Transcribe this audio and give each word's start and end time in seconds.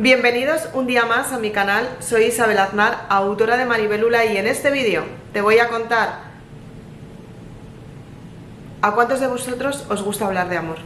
Bienvenidos 0.00 0.68
un 0.74 0.86
día 0.86 1.06
más 1.06 1.32
a 1.32 1.40
mi 1.40 1.50
canal, 1.50 1.88
soy 1.98 2.26
Isabel 2.26 2.60
Aznar, 2.60 3.06
autora 3.08 3.56
de 3.56 3.66
Maribelula 3.66 4.24
y 4.26 4.36
en 4.36 4.46
este 4.46 4.70
vídeo 4.70 5.02
te 5.32 5.40
voy 5.40 5.58
a 5.58 5.66
contar 5.66 6.20
¿A 8.80 8.92
cuántos 8.92 9.18
de 9.18 9.26
vosotros 9.26 9.84
os 9.90 10.02
gusta 10.04 10.26
hablar 10.26 10.48
de 10.50 10.56
amor? 10.56 10.76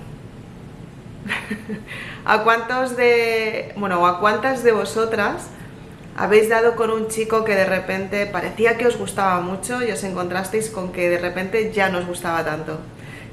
¿A 2.24 2.42
cuántos 2.42 2.96
de... 2.96 3.74
bueno, 3.76 4.06
a 4.06 4.18
cuántas 4.18 4.64
de 4.64 4.72
vosotras 4.72 5.48
habéis 6.16 6.48
dado 6.48 6.74
con 6.74 6.88
un 6.88 7.08
chico 7.08 7.44
que 7.44 7.54
de 7.54 7.66
repente 7.66 8.24
parecía 8.24 8.78
que 8.78 8.86
os 8.86 8.96
gustaba 8.96 9.40
mucho 9.40 9.82
y 9.82 9.90
os 9.90 10.02
encontrasteis 10.04 10.70
con 10.70 10.90
que 10.90 11.10
de 11.10 11.18
repente 11.18 11.70
ya 11.70 11.90
no 11.90 11.98
os 11.98 12.06
gustaba 12.06 12.46
tanto? 12.46 12.78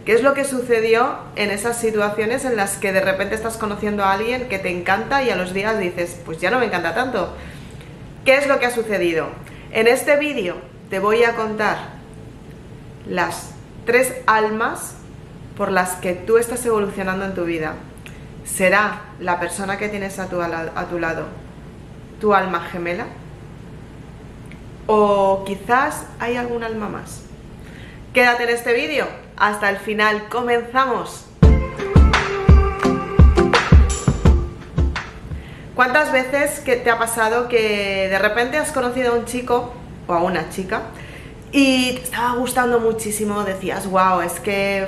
¿Qué 0.05 0.13
es 0.13 0.23
lo 0.23 0.33
que 0.33 0.45
sucedió 0.45 1.17
en 1.35 1.51
esas 1.51 1.77
situaciones 1.77 2.45
en 2.45 2.55
las 2.55 2.77
que 2.77 2.91
de 2.91 3.01
repente 3.01 3.35
estás 3.35 3.57
conociendo 3.57 4.03
a 4.03 4.13
alguien 4.13 4.47
que 4.49 4.59
te 4.59 4.69
encanta 4.69 5.23
y 5.23 5.29
a 5.29 5.35
los 5.35 5.53
días 5.53 5.79
dices, 5.79 6.19
pues 6.25 6.39
ya 6.39 6.49
no 6.49 6.59
me 6.59 6.65
encanta 6.65 6.95
tanto? 6.95 7.35
¿Qué 8.25 8.37
es 8.37 8.47
lo 8.47 8.59
que 8.59 8.65
ha 8.65 8.71
sucedido? 8.71 9.27
En 9.71 9.87
este 9.87 10.17
vídeo 10.17 10.57
te 10.89 10.99
voy 10.99 11.23
a 11.23 11.35
contar 11.35 11.77
las 13.07 13.51
tres 13.85 14.13
almas 14.25 14.95
por 15.57 15.71
las 15.71 15.95
que 15.95 16.13
tú 16.13 16.37
estás 16.37 16.65
evolucionando 16.65 17.25
en 17.25 17.35
tu 17.35 17.43
vida. 17.43 17.73
¿Será 18.45 19.01
la 19.19 19.39
persona 19.39 19.77
que 19.77 19.89
tienes 19.89 20.17
a 20.19 20.27
tu, 20.27 20.39
lado 20.39 21.25
tu 22.19 22.33
alma 22.33 22.61
gemela? 22.61 23.05
¿O 24.87 25.43
quizás 25.45 26.05
hay 26.19 26.35
algún 26.35 26.63
alma 26.63 26.89
más? 26.89 27.23
Quédate 28.13 28.43
en 28.43 28.49
este 28.49 28.73
vídeo 28.73 29.05
hasta 29.39 29.69
el 29.69 29.77
final. 29.77 30.27
¡Comenzamos! 30.29 31.25
¿Cuántas 35.73 36.11
veces 36.11 36.59
que 36.59 36.75
te 36.75 36.91
ha 36.91 36.99
pasado 36.99 37.47
que 37.47 38.09
de 38.09 38.19
repente 38.19 38.57
has 38.57 38.73
conocido 38.73 39.13
a 39.13 39.15
un 39.15 39.23
chico 39.23 39.73
o 40.07 40.13
a 40.13 40.21
una 40.21 40.49
chica 40.49 40.81
y 41.53 41.93
te 41.93 42.03
estaba 42.03 42.33
gustando 42.33 42.81
muchísimo? 42.81 43.45
Decías, 43.45 43.87
wow, 43.87 44.19
es 44.19 44.41
que 44.41 44.85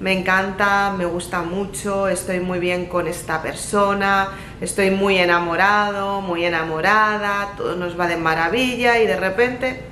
me 0.00 0.18
encanta, 0.18 0.94
me 0.96 1.04
gusta 1.04 1.42
mucho, 1.42 2.08
estoy 2.08 2.40
muy 2.40 2.60
bien 2.60 2.86
con 2.86 3.06
esta 3.08 3.42
persona, 3.42 4.30
estoy 4.62 4.90
muy 4.90 5.18
enamorado, 5.18 6.22
muy 6.22 6.46
enamorada, 6.46 7.50
todo 7.58 7.76
nos 7.76 8.00
va 8.00 8.06
de 8.06 8.16
maravilla 8.16 8.98
y 9.00 9.06
de 9.06 9.16
repente 9.16 9.82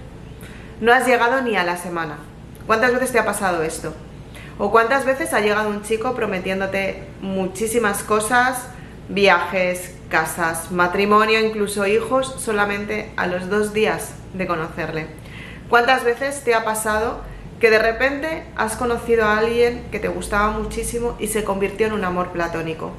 no 0.80 0.90
has 0.90 1.06
llegado 1.06 1.42
ni 1.42 1.54
a 1.56 1.64
la 1.64 1.76
semana 1.76 2.29
¿Cuántas 2.70 2.92
veces 2.92 3.10
te 3.10 3.18
ha 3.18 3.24
pasado 3.24 3.64
esto? 3.64 3.92
¿O 4.56 4.70
cuántas 4.70 5.04
veces 5.04 5.32
ha 5.32 5.40
llegado 5.40 5.68
un 5.68 5.82
chico 5.82 6.14
prometiéndote 6.14 7.02
muchísimas 7.20 8.04
cosas, 8.04 8.68
viajes, 9.08 9.96
casas, 10.08 10.70
matrimonio, 10.70 11.40
incluso 11.40 11.84
hijos, 11.88 12.32
solamente 12.38 13.10
a 13.16 13.26
los 13.26 13.50
dos 13.50 13.72
días 13.72 14.12
de 14.34 14.46
conocerle? 14.46 15.08
¿Cuántas 15.68 16.04
veces 16.04 16.44
te 16.44 16.54
ha 16.54 16.62
pasado 16.62 17.22
que 17.58 17.70
de 17.70 17.80
repente 17.80 18.44
has 18.54 18.76
conocido 18.76 19.24
a 19.24 19.38
alguien 19.38 19.88
que 19.90 19.98
te 19.98 20.06
gustaba 20.06 20.52
muchísimo 20.52 21.16
y 21.18 21.26
se 21.26 21.42
convirtió 21.42 21.88
en 21.88 21.92
un 21.92 22.04
amor 22.04 22.28
platónico? 22.28 22.92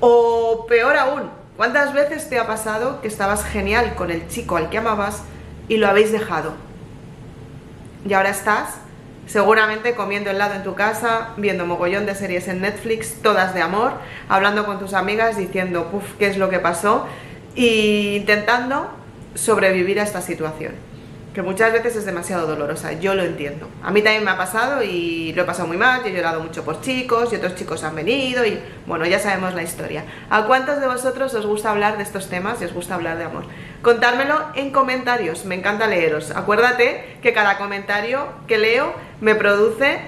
O 0.00 0.64
peor 0.66 0.96
aún, 0.96 1.28
¿cuántas 1.58 1.92
veces 1.92 2.30
te 2.30 2.38
ha 2.38 2.46
pasado 2.46 3.02
que 3.02 3.08
estabas 3.08 3.44
genial 3.44 3.96
con 3.96 4.10
el 4.10 4.28
chico 4.28 4.56
al 4.56 4.70
que 4.70 4.78
amabas 4.78 5.20
y 5.68 5.76
lo 5.76 5.88
habéis 5.88 6.10
dejado? 6.10 6.54
Y 8.08 8.14
ahora 8.14 8.30
estás 8.30 8.83
seguramente 9.26 9.94
comiendo 9.94 10.30
helado 10.30 10.54
en 10.54 10.62
tu 10.62 10.74
casa, 10.74 11.30
viendo 11.36 11.66
mogollón 11.66 12.06
de 12.06 12.14
series 12.14 12.48
en 12.48 12.60
Netflix, 12.60 13.22
todas 13.22 13.54
de 13.54 13.62
amor, 13.62 13.92
hablando 14.28 14.66
con 14.66 14.78
tus 14.78 14.94
amigas, 14.94 15.36
diciendo, 15.36 15.90
puff, 15.90 16.04
¿qué 16.18 16.26
es 16.26 16.36
lo 16.36 16.50
que 16.50 16.58
pasó? 16.58 17.06
E 17.56 18.16
intentando 18.16 18.90
sobrevivir 19.34 20.00
a 20.00 20.02
esta 20.02 20.20
situación 20.20 20.74
que 21.34 21.42
muchas 21.42 21.72
veces 21.72 21.96
es 21.96 22.06
demasiado 22.06 22.46
dolorosa, 22.46 22.92
yo 22.92 23.14
lo 23.14 23.24
entiendo. 23.24 23.68
A 23.82 23.90
mí 23.90 24.02
también 24.02 24.24
me 24.24 24.30
ha 24.30 24.36
pasado 24.36 24.84
y 24.84 25.32
lo 25.32 25.42
he 25.42 25.44
pasado 25.44 25.66
muy 25.66 25.76
mal, 25.76 26.02
yo 26.02 26.08
he 26.08 26.12
llorado 26.12 26.40
mucho 26.40 26.64
por 26.64 26.80
chicos 26.80 27.32
y 27.32 27.36
otros 27.36 27.56
chicos 27.56 27.82
han 27.82 27.96
venido 27.96 28.46
y 28.46 28.60
bueno, 28.86 29.04
ya 29.04 29.18
sabemos 29.18 29.52
la 29.52 29.64
historia. 29.64 30.04
¿A 30.30 30.44
cuántos 30.44 30.80
de 30.80 30.86
vosotros 30.86 31.34
os 31.34 31.44
gusta 31.44 31.72
hablar 31.72 31.96
de 31.96 32.04
estos 32.04 32.30
temas 32.30 32.62
y 32.62 32.64
os 32.64 32.72
gusta 32.72 32.94
hablar 32.94 33.18
de 33.18 33.24
amor? 33.24 33.44
Contármelo 33.82 34.40
en 34.54 34.70
comentarios, 34.70 35.44
me 35.44 35.56
encanta 35.56 35.88
leeros. 35.88 36.30
Acuérdate 36.30 37.18
que 37.20 37.32
cada 37.32 37.58
comentario 37.58 38.28
que 38.46 38.56
leo 38.56 38.94
me 39.24 39.34
produce 39.34 40.00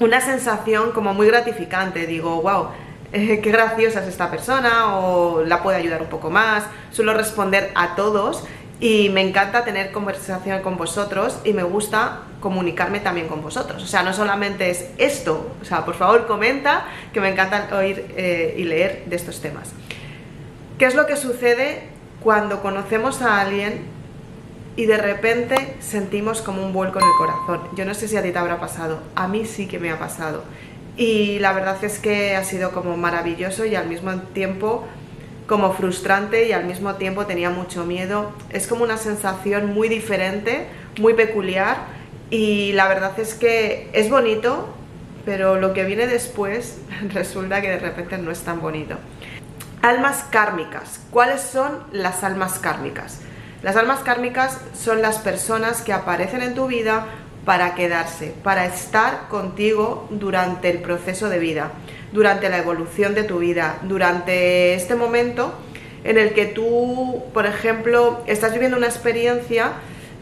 una 0.00 0.20
sensación 0.20 0.90
como 0.90 1.14
muy 1.14 1.28
gratificante, 1.28 2.08
digo, 2.08 2.42
wow, 2.42 2.70
eh, 3.12 3.40
qué 3.40 3.52
graciosa 3.52 4.00
es 4.00 4.08
esta 4.08 4.32
persona 4.32 4.96
o 4.96 5.44
la 5.44 5.62
puede 5.62 5.76
ayudar 5.76 6.02
un 6.02 6.08
poco 6.08 6.28
más, 6.28 6.64
suelo 6.90 7.14
responder 7.14 7.70
a 7.76 7.94
todos 7.94 8.42
y 8.80 9.10
me 9.10 9.20
encanta 9.20 9.64
tener 9.64 9.92
conversación 9.92 10.60
con 10.62 10.76
vosotros 10.76 11.38
y 11.44 11.52
me 11.52 11.62
gusta 11.62 12.22
comunicarme 12.40 12.98
también 12.98 13.28
con 13.28 13.42
vosotros. 13.42 13.80
O 13.80 13.86
sea, 13.86 14.02
no 14.02 14.12
solamente 14.12 14.70
es 14.70 14.86
esto, 14.98 15.54
o 15.62 15.64
sea, 15.64 15.84
por 15.84 15.94
favor 15.94 16.26
comenta, 16.26 16.86
que 17.12 17.20
me 17.20 17.28
encanta 17.28 17.68
oír 17.76 18.12
eh, 18.16 18.56
y 18.58 18.64
leer 18.64 19.04
de 19.06 19.14
estos 19.14 19.40
temas. 19.40 19.70
¿Qué 20.78 20.86
es 20.86 20.96
lo 20.96 21.06
que 21.06 21.16
sucede 21.16 21.84
cuando 22.20 22.60
conocemos 22.60 23.22
a 23.22 23.40
alguien 23.40 24.01
y 24.76 24.86
de 24.86 24.96
repente 24.96 25.76
sentimos 25.80 26.40
como 26.40 26.64
un 26.64 26.72
vuelco 26.72 26.98
en 26.98 27.04
el 27.04 27.12
corazón? 27.18 27.68
Yo 27.76 27.84
no 27.84 27.94
sé 27.94 28.08
si 28.08 28.16
a 28.16 28.22
ti 28.22 28.30
te 28.30 28.38
habrá 28.38 28.60
pasado, 28.60 29.00
a 29.14 29.28
mí 29.28 29.44
sí 29.44 29.66
que 29.66 29.78
me 29.78 29.90
ha 29.90 29.98
pasado. 29.98 30.44
Y 30.96 31.38
la 31.38 31.52
verdad 31.52 31.82
es 31.82 31.98
que 31.98 32.36
ha 32.36 32.44
sido 32.44 32.72
como 32.72 32.96
maravilloso 32.96 33.64
y 33.64 33.74
al 33.74 33.88
mismo 33.88 34.14
tiempo 34.34 34.86
como 35.46 35.72
frustrante 35.72 36.46
y 36.46 36.52
al 36.52 36.64
mismo 36.64 36.94
tiempo 36.94 37.26
tenía 37.26 37.50
mucho 37.50 37.84
miedo. 37.84 38.32
Es 38.50 38.66
como 38.66 38.84
una 38.84 38.96
sensación 38.96 39.74
muy 39.74 39.88
diferente, 39.88 40.66
muy 40.98 41.14
peculiar 41.14 41.78
y 42.30 42.72
la 42.72 42.88
verdad 42.88 43.18
es 43.18 43.34
que 43.34 43.90
es 43.92 44.08
bonito, 44.08 44.74
pero 45.24 45.58
lo 45.58 45.72
que 45.74 45.84
viene 45.84 46.06
después 46.06 46.78
resulta 47.12 47.60
que 47.60 47.68
de 47.68 47.78
repente 47.78 48.18
no 48.18 48.30
es 48.30 48.40
tan 48.40 48.60
bonito. 48.60 48.96
Almas 49.82 50.24
kármicas. 50.30 51.00
¿Cuáles 51.10 51.40
son 51.40 51.82
las 51.92 52.22
almas 52.22 52.58
kármicas? 52.58 53.20
Las 53.62 53.76
almas 53.76 54.00
kármicas 54.00 54.58
son 54.74 55.02
las 55.02 55.18
personas 55.18 55.82
que 55.82 55.92
aparecen 55.92 56.42
en 56.42 56.54
tu 56.54 56.66
vida 56.66 57.06
para 57.44 57.74
quedarse, 57.74 58.34
para 58.42 58.66
estar 58.66 59.28
contigo 59.28 60.08
durante 60.10 60.70
el 60.70 60.78
proceso 60.78 61.28
de 61.28 61.38
vida 61.38 61.72
durante 62.12 62.48
la 62.48 62.58
evolución 62.58 63.14
de 63.14 63.24
tu 63.24 63.38
vida, 63.38 63.78
durante 63.82 64.74
este 64.74 64.94
momento 64.94 65.52
en 66.04 66.18
el 66.18 66.34
que 66.34 66.46
tú, 66.46 67.22
por 67.32 67.46
ejemplo, 67.46 68.22
estás 68.26 68.52
viviendo 68.52 68.76
una 68.76 68.86
experiencia 68.86 69.72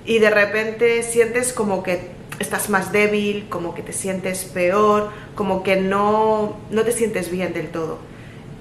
y 0.05 0.19
de 0.19 0.31
repente 0.31 1.03
sientes 1.03 1.53
como 1.53 1.83
que 1.83 2.09
estás 2.39 2.71
más 2.71 2.93
débil, 2.93 3.49
como 3.49 3.75
que 3.75 3.83
te 3.83 3.93
sientes 3.93 4.45
peor, 4.45 5.11
como 5.35 5.63
que 5.63 5.77
no, 5.77 6.57
no 6.71 6.83
te 6.83 6.93
sientes 6.93 7.31
bien 7.31 7.53
del 7.53 7.69
todo. 7.69 7.99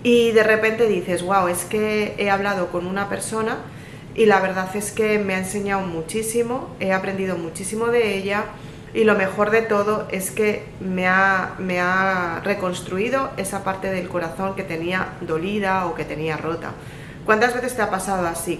Y 0.01 0.31
de 0.31 0.43
repente 0.43 0.87
dices, 0.87 1.21
wow, 1.23 1.47
es 1.47 1.65
que 1.65 2.15
he 2.17 2.29
hablado 2.29 2.71
con 2.71 2.87
una 2.87 3.09
persona 3.09 3.57
y 4.19 4.25
la 4.25 4.41
verdad 4.41 4.75
es 4.75 4.91
que 4.91 5.17
me 5.17 5.33
ha 5.33 5.37
enseñado 5.37 5.79
muchísimo, 5.79 6.75
he 6.81 6.91
aprendido 6.91 7.37
muchísimo 7.37 7.87
de 7.87 8.17
ella 8.17 8.43
y 8.93 9.05
lo 9.05 9.15
mejor 9.15 9.49
de 9.49 9.61
todo 9.61 10.09
es 10.11 10.29
que 10.29 10.65
me 10.81 11.07
ha, 11.07 11.53
me 11.57 11.79
ha 11.79 12.41
reconstruido 12.43 13.29
esa 13.37 13.63
parte 13.63 13.89
del 13.89 14.09
corazón 14.09 14.57
que 14.57 14.63
tenía 14.63 15.13
dolida 15.21 15.85
o 15.85 15.95
que 15.95 16.03
tenía 16.03 16.35
rota. 16.35 16.71
¿Cuántas 17.25 17.53
veces 17.53 17.77
te 17.77 17.81
ha 17.81 17.89
pasado 17.89 18.27
así? 18.27 18.59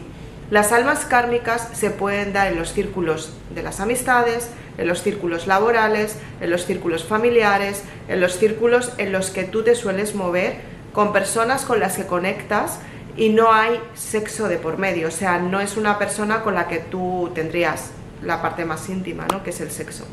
Las 0.49 0.71
almas 0.71 1.03
kármicas 1.03 1.67
se 1.73 1.89
pueden 1.89 2.31
dar 2.31 2.47
en 2.47 2.57
los 2.57 2.71
círculos 2.71 3.33
de 3.53 3.61
las 3.61 3.81
amistades, 3.81 4.51
en 4.77 4.87
los 4.87 5.03
círculos 5.03 5.45
laborales, 5.45 6.15
en 6.39 6.51
los 6.51 6.65
círculos 6.65 7.03
familiares, 7.03 7.83
en 8.07 8.21
los 8.21 8.37
círculos 8.37 8.93
en 8.97 9.11
los 9.11 9.29
que 9.29 9.43
tú 9.43 9.63
te 9.63 9.75
sueles 9.75 10.15
mover 10.15 10.61
con 10.93 11.11
personas 11.11 11.65
con 11.65 11.81
las 11.81 11.97
que 11.97 12.05
conectas 12.05 12.79
y 13.19 13.27
no 13.27 13.51
hay 13.51 13.81
sexo 13.95 14.47
de 14.47 14.57
por 14.57 14.77
medio, 14.77 15.09
o 15.09 15.11
sea, 15.11 15.39
no 15.39 15.59
es 15.59 15.75
una 15.75 15.99
persona 15.99 16.41
con 16.41 16.55
la 16.55 16.69
que 16.69 16.79
tú 16.79 17.29
tendrías 17.35 17.91
la 18.23 18.41
parte 18.41 18.63
más 18.63 18.87
íntima, 18.87 19.27
¿no? 19.29 19.43
que 19.43 19.49
es 19.49 19.59
el 19.59 19.71
sexo. 19.71 20.05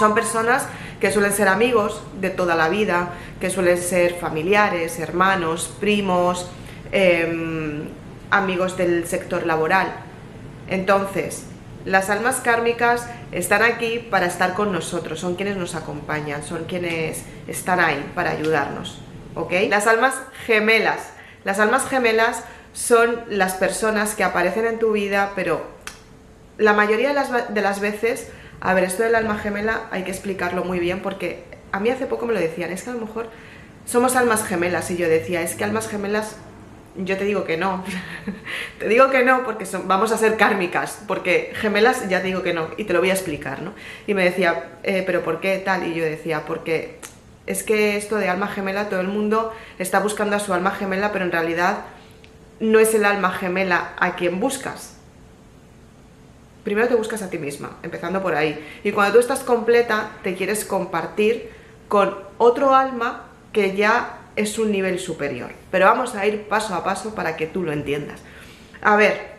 Son 0.00 0.16
personas 0.16 0.66
que 1.00 1.12
suelen 1.12 1.32
ser 1.32 1.46
amigos 1.46 2.02
de 2.20 2.30
toda 2.30 2.56
la 2.56 2.68
vida, 2.68 3.10
que 3.40 3.50
suelen 3.50 3.78
ser 3.78 4.14
familiares, 4.14 4.98
hermanos, 4.98 5.72
primos, 5.78 6.50
em, 6.90 7.84
amigos 8.32 8.76
del 8.76 9.06
sector 9.06 9.46
laboral. 9.46 9.86
Entonces, 10.66 11.44
las 11.84 12.10
almas 12.10 12.40
kármicas 12.40 13.06
están 13.30 13.62
aquí 13.62 14.00
para 14.00 14.26
estar 14.26 14.54
con 14.54 14.72
nosotros, 14.72 15.20
son 15.20 15.36
quienes 15.36 15.56
nos 15.56 15.76
acompañan, 15.76 16.42
son 16.42 16.64
quienes 16.64 17.22
están 17.46 17.78
ahí 17.78 18.10
para 18.16 18.30
ayudarnos. 18.30 19.00
¿Ok? 19.36 19.52
Las 19.68 19.86
almas 19.86 20.16
gemelas. 20.46 21.17
Las 21.48 21.60
almas 21.60 21.88
gemelas 21.88 22.44
son 22.74 23.22
las 23.30 23.54
personas 23.54 24.14
que 24.14 24.22
aparecen 24.22 24.66
en 24.66 24.78
tu 24.78 24.92
vida, 24.92 25.32
pero 25.34 25.64
la 26.58 26.74
mayoría 26.74 27.08
de 27.08 27.62
las, 27.62 27.80
veces, 27.80 28.28
a 28.60 28.74
ver, 28.74 28.84
esto 28.84 29.02
del 29.02 29.14
alma 29.14 29.38
gemela 29.38 29.88
hay 29.90 30.02
que 30.04 30.10
explicarlo 30.10 30.62
muy 30.62 30.78
bien 30.78 31.00
porque 31.00 31.44
a 31.72 31.80
mí 31.80 31.88
hace 31.88 32.04
poco 32.04 32.26
me 32.26 32.34
lo 32.34 32.38
decían, 32.38 32.70
es 32.70 32.82
que 32.82 32.90
a 32.90 32.92
lo 32.92 33.00
mejor 33.00 33.30
somos 33.86 34.14
almas 34.14 34.44
gemelas 34.44 34.90
y 34.90 34.98
yo 34.98 35.08
decía, 35.08 35.40
es 35.40 35.54
que 35.54 35.64
almas 35.64 35.88
gemelas 35.88 36.36
yo 36.96 37.16
te 37.16 37.24
digo 37.24 37.44
que 37.44 37.56
no. 37.56 37.82
te 38.78 38.86
digo 38.86 39.08
que 39.08 39.24
no 39.24 39.42
porque 39.44 39.64
vamos 39.86 40.12
a 40.12 40.18
ser 40.18 40.36
kármicas, 40.36 40.98
porque 41.08 41.52
gemelas 41.54 42.10
ya 42.10 42.20
te 42.20 42.26
digo 42.26 42.42
que 42.42 42.52
no, 42.52 42.68
y 42.76 42.84
te 42.84 42.92
lo 42.92 42.98
voy 42.98 43.08
a 43.08 43.14
explicar, 43.14 43.62
¿no? 43.62 43.72
Y 44.06 44.12
me 44.12 44.22
decía, 44.22 44.72
eh, 44.82 45.02
¿pero 45.06 45.22
por 45.22 45.40
qué 45.40 45.56
tal? 45.64 45.86
Y 45.86 45.94
yo 45.94 46.04
decía, 46.04 46.42
porque 46.46 46.98
es 47.48 47.62
que 47.62 47.96
esto 47.96 48.16
de 48.16 48.28
alma 48.28 48.46
gemela, 48.46 48.90
todo 48.90 49.00
el 49.00 49.08
mundo 49.08 49.54
está 49.78 50.00
buscando 50.00 50.36
a 50.36 50.38
su 50.38 50.52
alma 50.52 50.70
gemela, 50.72 51.12
pero 51.12 51.24
en 51.24 51.32
realidad 51.32 51.78
no 52.60 52.78
es 52.78 52.92
el 52.92 53.06
alma 53.06 53.30
gemela 53.30 53.94
a 53.98 54.16
quien 54.16 54.38
buscas. 54.38 54.96
Primero 56.62 56.88
te 56.88 56.94
buscas 56.94 57.22
a 57.22 57.30
ti 57.30 57.38
misma, 57.38 57.78
empezando 57.82 58.22
por 58.22 58.34
ahí. 58.34 58.62
Y 58.84 58.92
cuando 58.92 59.14
tú 59.14 59.20
estás 59.20 59.40
completa, 59.40 60.10
te 60.22 60.34
quieres 60.34 60.66
compartir 60.66 61.50
con 61.88 62.18
otro 62.36 62.74
alma 62.74 63.24
que 63.54 63.74
ya 63.74 64.18
es 64.36 64.58
un 64.58 64.70
nivel 64.70 64.98
superior. 64.98 65.50
Pero 65.70 65.86
vamos 65.86 66.14
a 66.16 66.26
ir 66.26 66.48
paso 66.48 66.74
a 66.74 66.84
paso 66.84 67.14
para 67.14 67.34
que 67.36 67.46
tú 67.46 67.62
lo 67.62 67.72
entiendas. 67.72 68.20
A 68.82 68.96
ver, 68.96 69.38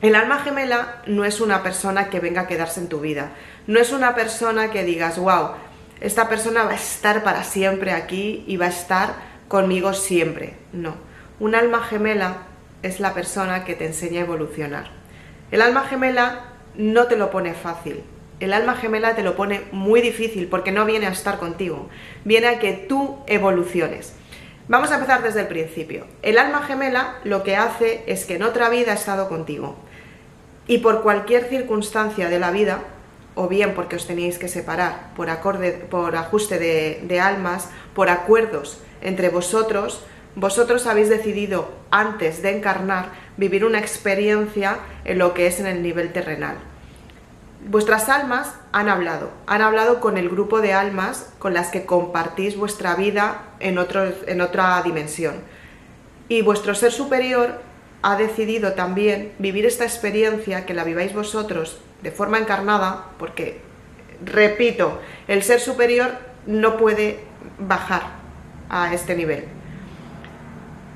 el 0.00 0.14
alma 0.14 0.38
gemela 0.38 1.02
no 1.06 1.26
es 1.26 1.42
una 1.42 1.62
persona 1.62 2.08
que 2.08 2.20
venga 2.20 2.42
a 2.42 2.46
quedarse 2.46 2.80
en 2.80 2.88
tu 2.88 3.00
vida. 3.00 3.32
No 3.66 3.78
es 3.78 3.92
una 3.92 4.14
persona 4.14 4.70
que 4.70 4.82
digas, 4.82 5.18
wow, 5.18 5.50
esta 6.00 6.28
persona 6.28 6.64
va 6.64 6.72
a 6.72 6.76
estar 6.76 7.22
para 7.24 7.44
siempre 7.44 7.92
aquí 7.92 8.44
y 8.46 8.56
va 8.56 8.66
a 8.66 8.70
estar 8.70 9.14
conmigo 9.48 9.92
siempre. 9.92 10.54
No. 10.72 10.94
Un 11.40 11.54
alma 11.54 11.82
gemela 11.82 12.38
es 12.82 13.00
la 13.00 13.14
persona 13.14 13.64
que 13.64 13.74
te 13.74 13.86
enseña 13.86 14.20
a 14.20 14.24
evolucionar. 14.24 14.90
El 15.50 15.62
alma 15.62 15.82
gemela 15.82 16.44
no 16.76 17.06
te 17.06 17.16
lo 17.16 17.30
pone 17.30 17.54
fácil. 17.54 18.02
El 18.40 18.52
alma 18.52 18.76
gemela 18.76 19.16
te 19.16 19.22
lo 19.22 19.34
pone 19.34 19.62
muy 19.72 20.00
difícil 20.00 20.46
porque 20.46 20.70
no 20.70 20.84
viene 20.84 21.06
a 21.06 21.10
estar 21.10 21.38
contigo, 21.38 21.88
viene 22.24 22.46
a 22.46 22.58
que 22.60 22.72
tú 22.72 23.18
evoluciones. 23.26 24.14
Vamos 24.68 24.92
a 24.92 24.96
empezar 24.96 25.22
desde 25.22 25.40
el 25.40 25.48
principio. 25.48 26.06
El 26.22 26.38
alma 26.38 26.62
gemela 26.62 27.16
lo 27.24 27.42
que 27.42 27.56
hace 27.56 28.04
es 28.06 28.26
que 28.26 28.36
en 28.36 28.44
otra 28.44 28.68
vida 28.68 28.92
ha 28.92 28.94
estado 28.94 29.28
contigo 29.28 29.76
y 30.68 30.78
por 30.78 31.02
cualquier 31.02 31.44
circunstancia 31.44 32.28
de 32.28 32.38
la 32.38 32.50
vida, 32.50 32.80
o 33.38 33.46
bien 33.46 33.72
porque 33.78 33.94
os 33.94 34.04
teníais 34.10 34.34
que 34.34 34.50
separar 34.50 35.14
por, 35.14 35.30
acorde, 35.30 35.70
por 35.70 36.16
ajuste 36.16 36.58
de, 36.58 37.20
almas, 37.20 37.70
por 37.94 38.10
acuerdos 38.10 38.82
entre 39.00 39.28
vosotros, 39.28 40.02
vosotros 40.34 40.88
habéis 40.88 41.08
decidido 41.08 41.70
antes 41.92 42.42
de 42.42 42.56
encarnar 42.56 43.10
vivir 43.36 43.64
una 43.64 43.78
experiencia 43.78 44.78
en 45.04 45.18
lo 45.18 45.34
que 45.34 45.46
es 45.46 45.60
en 45.60 45.66
el 45.66 45.84
nivel 45.84 46.12
terrenal. 46.12 46.56
Vuestras 47.64 48.08
almas 48.08 48.54
han 48.72 48.88
hablado, 48.88 49.30
han 49.46 49.62
hablado 49.62 50.00
con 50.00 50.18
el 50.18 50.28
grupo 50.28 50.60
de 50.60 50.72
almas 50.72 51.30
con 51.38 51.54
las 51.54 51.68
que 51.68 51.86
compartís 51.86 52.56
vuestra 52.56 52.96
vida 52.96 53.42
en, 53.60 53.78
en 54.26 54.40
otra 54.40 54.82
dimensión. 54.82 55.36
Y 56.28 56.42
vuestro 56.42 56.74
ser 56.74 56.90
superior 56.90 57.60
ha 58.02 58.16
decidido 58.16 58.72
también 58.72 59.32
vivir 59.38 59.66
esta 59.66 59.84
experiencia 59.84 60.66
que 60.66 60.74
la 60.74 60.84
viváis 60.84 61.12
vosotros 61.12 61.78
de 62.02 62.10
forma 62.10 62.38
encarnada, 62.38 63.06
porque, 63.18 63.60
repito, 64.24 65.00
el 65.26 65.42
ser 65.42 65.60
superior 65.60 66.12
no 66.46 66.76
puede 66.76 67.20
bajar 67.58 68.02
a 68.68 68.92
este 68.94 69.16
nivel. 69.16 69.44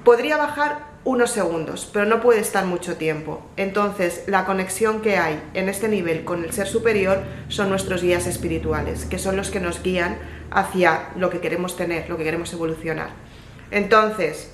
Podría 0.04 0.37
bajar 0.37 0.93
unos 1.04 1.32
segundos, 1.32 1.88
pero 1.93 2.06
no 2.06 2.20
puede 2.20 2.40
estar 2.40 2.64
mucho 2.64 2.96
tiempo. 2.96 3.44
Entonces, 3.56 4.22
la 4.26 4.44
conexión 4.44 5.00
que 5.00 5.16
hay 5.16 5.43
en 5.54 5.69
este 5.69 5.88
nivel 5.88 6.25
con 6.25 6.44
el 6.44 6.52
ser 6.52 6.69
superior 6.69 7.22
son 7.49 7.70
nuestros 7.70 8.02
guías 8.02 8.26
espirituales, 8.26 9.04
que 9.04 9.19
son 9.19 9.37
los 9.37 9.50
que 9.50 9.58
nos 9.58 9.82
guían 9.82 10.19
hacia 10.50 11.08
lo 11.16 11.31
que 11.31 11.40
queremos 11.40 11.76
tener, 11.76 12.08
lo 12.08 12.16
que 12.16 12.25
queremos 12.25 12.52
evolucionar. 12.52 13.10
Entonces, 13.72 14.52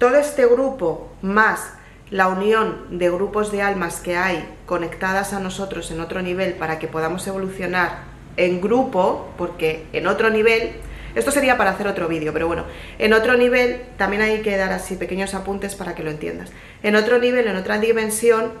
todo 0.00 0.16
este 0.16 0.46
grupo 0.46 1.12
más 1.20 1.74
la 2.10 2.28
unión 2.28 2.98
de 2.98 3.10
grupos 3.10 3.52
de 3.52 3.60
almas 3.60 4.00
que 4.00 4.16
hay 4.16 4.48
conectadas 4.64 5.34
a 5.34 5.40
nosotros 5.40 5.90
en 5.90 6.00
otro 6.00 6.22
nivel 6.22 6.54
para 6.54 6.78
que 6.78 6.88
podamos 6.88 7.24
evolucionar 7.26 7.98
en 8.38 8.62
grupo, 8.62 9.30
porque 9.36 9.84
en 9.92 10.06
otro 10.06 10.30
nivel 10.30 10.72
esto 11.14 11.30
sería 11.30 11.58
para 11.58 11.72
hacer 11.72 11.86
otro 11.86 12.08
vídeo, 12.08 12.32
pero 12.32 12.46
bueno, 12.46 12.64
en 12.98 13.12
otro 13.12 13.36
nivel 13.36 13.82
también 13.98 14.22
hay 14.22 14.40
que 14.40 14.56
dar 14.56 14.72
así 14.72 14.96
pequeños 14.96 15.34
apuntes 15.34 15.74
para 15.74 15.94
que 15.94 16.02
lo 16.02 16.10
entiendas. 16.10 16.50
En 16.82 16.96
otro 16.96 17.18
nivel, 17.18 17.46
en 17.46 17.56
otra 17.56 17.78
dimensión, 17.78 18.52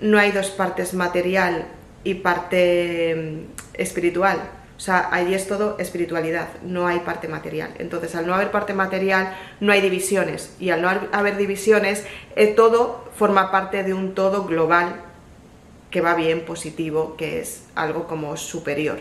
no 0.00 0.18
hay 0.18 0.32
dos 0.32 0.50
partes 0.50 0.92
material 0.92 1.66
y 2.02 2.14
parte 2.14 3.14
mm, 3.14 3.80
espiritual. 3.80 4.40
O 4.84 4.86
sea, 4.86 5.08
allí 5.12 5.32
es 5.32 5.48
todo 5.48 5.78
espiritualidad, 5.78 6.46
no 6.62 6.86
hay 6.86 6.98
parte 6.98 7.26
material. 7.26 7.70
Entonces, 7.78 8.14
al 8.16 8.26
no 8.26 8.34
haber 8.34 8.50
parte 8.50 8.74
material, 8.74 9.34
no 9.58 9.72
hay 9.72 9.80
divisiones. 9.80 10.54
Y 10.60 10.68
al 10.68 10.82
no 10.82 10.90
haber 10.90 11.38
divisiones, 11.38 12.04
eh, 12.36 12.48
todo 12.48 13.08
forma 13.16 13.50
parte 13.50 13.82
de 13.82 13.94
un 13.94 14.14
todo 14.14 14.44
global 14.44 14.96
que 15.90 16.02
va 16.02 16.14
bien, 16.14 16.44
positivo, 16.44 17.16
que 17.16 17.40
es 17.40 17.62
algo 17.74 18.06
como 18.06 18.36
superior. 18.36 18.98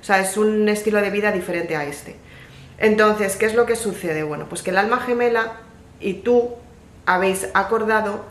O 0.00 0.04
sea, 0.04 0.20
es 0.20 0.36
un 0.36 0.68
estilo 0.68 1.00
de 1.00 1.10
vida 1.10 1.32
diferente 1.32 1.74
a 1.74 1.84
este. 1.84 2.14
Entonces, 2.78 3.34
¿qué 3.34 3.46
es 3.46 3.56
lo 3.56 3.66
que 3.66 3.74
sucede? 3.74 4.22
Bueno, 4.22 4.46
pues 4.48 4.62
que 4.62 4.70
el 4.70 4.78
alma 4.78 5.00
gemela 5.00 5.54
y 5.98 6.14
tú 6.14 6.50
habéis 7.06 7.48
acordado 7.54 8.24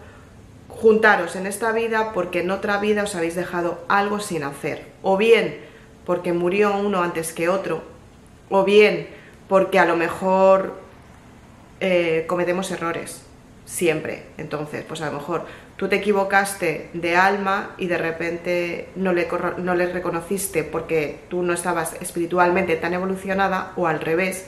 juntaros 0.69 1.35
en 1.35 1.47
esta 1.47 1.73
vida 1.73 2.13
porque 2.13 2.39
en 2.39 2.51
otra 2.51 2.77
vida 2.77 3.03
os 3.03 3.13
habéis 3.13 3.35
dejado 3.35 3.83
algo 3.89 4.21
sin 4.21 4.43
hacer. 4.43 4.85
O 5.01 5.17
bien 5.17 5.72
porque 6.05 6.33
murió 6.33 6.75
uno 6.75 7.01
antes 7.01 7.33
que 7.33 7.49
otro, 7.49 7.83
o 8.49 8.63
bien 8.63 9.07
porque 9.47 9.79
a 9.79 9.85
lo 9.85 9.95
mejor 9.95 10.73
eh, 11.79 12.25
cometemos 12.27 12.71
errores, 12.71 13.23
siempre. 13.65 14.23
Entonces, 14.37 14.83
pues 14.87 15.01
a 15.01 15.07
lo 15.07 15.13
mejor 15.13 15.45
tú 15.75 15.87
te 15.87 15.97
equivocaste 15.97 16.89
de 16.93 17.15
alma 17.15 17.75
y 17.77 17.87
de 17.87 17.97
repente 17.97 18.89
no 18.95 19.13
le, 19.13 19.27
no 19.57 19.75
le 19.75 19.87
reconociste 19.87 20.63
porque 20.63 21.19
tú 21.29 21.43
no 21.43 21.53
estabas 21.53 21.93
espiritualmente 22.01 22.75
tan 22.75 22.93
evolucionada 22.93 23.73
o 23.75 23.87
al 23.87 23.99
revés 23.99 24.47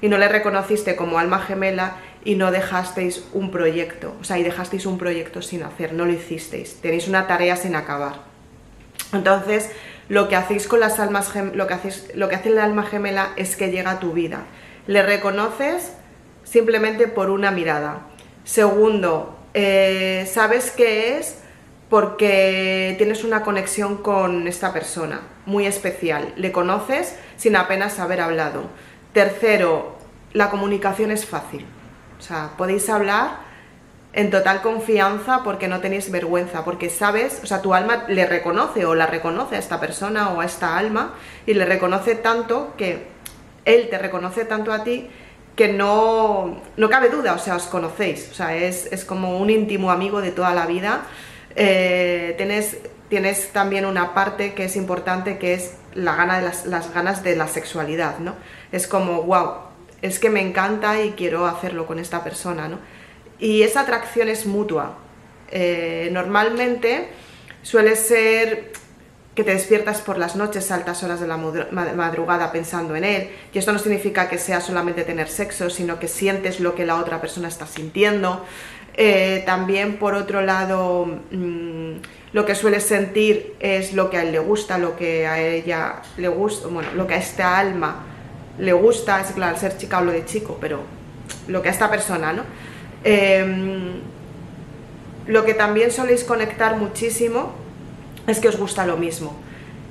y 0.00 0.08
no 0.08 0.18
le 0.18 0.28
reconociste 0.28 0.96
como 0.96 1.18
alma 1.18 1.38
gemela 1.38 1.96
y 2.24 2.34
no 2.34 2.50
dejasteis 2.50 3.24
un 3.32 3.50
proyecto, 3.50 4.14
o 4.20 4.24
sea, 4.24 4.38
y 4.38 4.42
dejasteis 4.42 4.86
un 4.86 4.98
proyecto 4.98 5.42
sin 5.42 5.62
hacer, 5.62 5.92
no 5.92 6.04
lo 6.04 6.12
hicisteis, 6.12 6.76
tenéis 6.80 7.08
una 7.08 7.26
tarea 7.26 7.56
sin 7.56 7.74
acabar. 7.74 8.16
Entonces, 9.12 9.70
lo 10.08 10.28
que 10.28 10.36
hacéis 10.36 10.68
con 10.68 10.80
las 10.80 11.00
almas 11.00 11.32
lo 11.54 11.66
que 11.66 11.74
hacéis, 11.74 12.10
lo 12.14 12.28
que 12.28 12.36
hace 12.36 12.50
el 12.50 12.58
alma 12.58 12.84
gemela 12.84 13.30
es 13.36 13.56
que 13.56 13.70
llega 13.70 13.92
a 13.92 14.00
tu 14.00 14.12
vida. 14.12 14.44
Le 14.86 15.02
reconoces 15.02 15.92
simplemente 16.44 17.08
por 17.08 17.30
una 17.30 17.50
mirada. 17.50 18.06
Segundo, 18.44 19.38
eh, 19.54 20.28
sabes 20.30 20.70
qué 20.70 21.18
es 21.18 21.38
porque 21.88 22.94
tienes 22.98 23.24
una 23.24 23.42
conexión 23.42 23.98
con 23.98 24.46
esta 24.48 24.72
persona 24.72 25.20
muy 25.46 25.66
especial. 25.66 26.32
Le 26.36 26.52
conoces 26.52 27.16
sin 27.36 27.56
apenas 27.56 27.98
haber 27.98 28.20
hablado. 28.20 28.64
Tercero, 29.12 29.96
la 30.32 30.50
comunicación 30.50 31.10
es 31.10 31.24
fácil. 31.24 31.64
O 32.18 32.22
sea, 32.22 32.50
podéis 32.56 32.88
hablar 32.88 33.38
en 34.14 34.30
total 34.30 34.62
confianza 34.62 35.42
porque 35.42 35.66
no 35.66 35.80
tenéis 35.80 36.10
vergüenza, 36.10 36.64
porque 36.64 36.88
sabes, 36.88 37.40
o 37.42 37.46
sea, 37.46 37.60
tu 37.60 37.74
alma 37.74 38.04
le 38.08 38.26
reconoce 38.26 38.86
o 38.86 38.94
la 38.94 39.06
reconoce 39.06 39.56
a 39.56 39.58
esta 39.58 39.80
persona 39.80 40.30
o 40.30 40.40
a 40.40 40.44
esta 40.44 40.78
alma 40.78 41.14
y 41.46 41.54
le 41.54 41.64
reconoce 41.64 42.14
tanto 42.14 42.74
que 42.78 43.08
él 43.64 43.88
te 43.90 43.98
reconoce 43.98 44.44
tanto 44.44 44.72
a 44.72 44.84
ti 44.84 45.08
que 45.56 45.68
no, 45.68 46.62
no 46.76 46.90
cabe 46.90 47.08
duda, 47.08 47.34
o 47.34 47.38
sea, 47.38 47.56
os 47.56 47.64
conocéis, 47.64 48.28
o 48.30 48.34
sea, 48.34 48.56
es, 48.56 49.04
como 49.04 49.38
un 49.38 49.50
íntimo 49.50 49.90
amigo 49.90 50.20
de 50.20 50.32
toda 50.32 50.52
la 50.54 50.66
vida. 50.66 51.02
Eh, 51.56 52.34
tienes, 52.36 52.78
tienes 53.08 53.50
también 53.50 53.84
una 53.84 54.14
parte 54.14 54.54
que 54.54 54.64
es 54.64 54.74
importante, 54.76 55.38
que 55.38 55.54
es 55.54 55.76
la 55.94 56.16
gana 56.16 56.38
de 56.38 56.44
las, 56.44 56.66
las 56.66 56.92
ganas 56.92 57.22
de 57.22 57.36
la 57.36 57.46
sexualidad, 57.46 58.18
¿no? 58.18 58.34
Es 58.72 58.88
como, 58.88 59.22
wow, 59.22 59.52
es 60.02 60.18
que 60.18 60.28
me 60.28 60.40
encanta 60.40 61.00
y 61.00 61.12
quiero 61.12 61.46
hacerlo 61.46 61.86
con 61.86 62.00
esta 62.00 62.24
persona, 62.24 62.66
¿no? 62.66 62.78
Y 63.44 63.62
esa 63.62 63.80
atracción 63.80 64.28
es 64.28 64.46
mutua. 64.46 64.96
Eh, 65.50 66.08
normalmente 66.12 67.08
suele 67.60 67.94
ser 67.94 68.72
que 69.34 69.44
te 69.44 69.52
despiertas 69.52 70.00
por 70.00 70.16
las 70.16 70.34
noches 70.34 70.70
a 70.70 70.76
altas 70.76 71.02
horas 71.02 71.20
de 71.20 71.26
la 71.26 71.36
madrugada 71.36 72.50
pensando 72.52 72.96
en 72.96 73.04
él. 73.04 73.28
Y 73.52 73.58
esto 73.58 73.70
no 73.70 73.78
significa 73.78 74.30
que 74.30 74.38
sea 74.38 74.62
solamente 74.62 75.04
tener 75.04 75.28
sexo, 75.28 75.68
sino 75.68 75.98
que 75.98 76.08
sientes 76.08 76.58
lo 76.58 76.74
que 76.74 76.86
la 76.86 76.96
otra 76.96 77.20
persona 77.20 77.48
está 77.48 77.66
sintiendo. 77.66 78.46
Eh, 78.96 79.42
también, 79.44 79.98
por 79.98 80.14
otro 80.14 80.40
lado, 80.40 81.04
mm, 81.30 81.96
lo 82.32 82.46
que 82.46 82.54
sueles 82.54 82.84
sentir 82.84 83.56
es 83.60 83.92
lo 83.92 84.08
que 84.08 84.16
a 84.16 84.22
él 84.22 84.32
le 84.32 84.38
gusta, 84.38 84.78
lo 84.78 84.96
que 84.96 85.26
a 85.26 85.38
ella 85.38 85.96
le 86.16 86.28
gusta, 86.28 86.68
bueno, 86.68 86.88
lo 86.94 87.06
que 87.06 87.12
a 87.12 87.18
esta 87.18 87.58
alma 87.58 88.06
le 88.58 88.72
gusta, 88.72 89.20
es 89.20 89.32
claro, 89.32 89.54
al 89.54 89.60
ser 89.60 89.76
chica 89.76 89.98
hablo 89.98 90.12
de 90.12 90.24
chico, 90.24 90.56
pero 90.58 90.80
lo 91.46 91.60
que 91.60 91.68
a 91.68 91.72
esta 91.72 91.90
persona, 91.90 92.32
¿no? 92.32 92.44
Em, 93.04 94.00
lo 95.26 95.44
que 95.44 95.54
también 95.54 95.90
soléis 95.90 96.24
conectar 96.24 96.76
muchísimo 96.76 97.52
es 98.26 98.40
que 98.40 98.48
os 98.48 98.56
gusta 98.56 98.86
lo 98.86 98.96
mismo. 98.96 99.36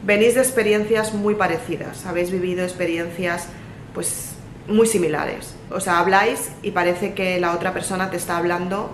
Venís 0.04 0.36
de 0.36 0.42
experiencias 0.42 1.14
muy 1.14 1.36
parecidas, 1.36 2.06
habéis 2.06 2.32
vivido 2.32 2.64
experiencias 2.64 3.48
pues 3.94 4.34
muy 4.68 4.88
similares. 4.88 5.56
O 5.72 5.80
sea, 5.80 6.00
habláis 6.00 6.52
y 6.62 6.72
parece 6.72 7.14
que 7.14 7.40
la 7.40 7.54
otra 7.54 7.74
persona 7.74 8.10
te 8.10 8.18
está 8.18 8.38
hablando 8.38 8.92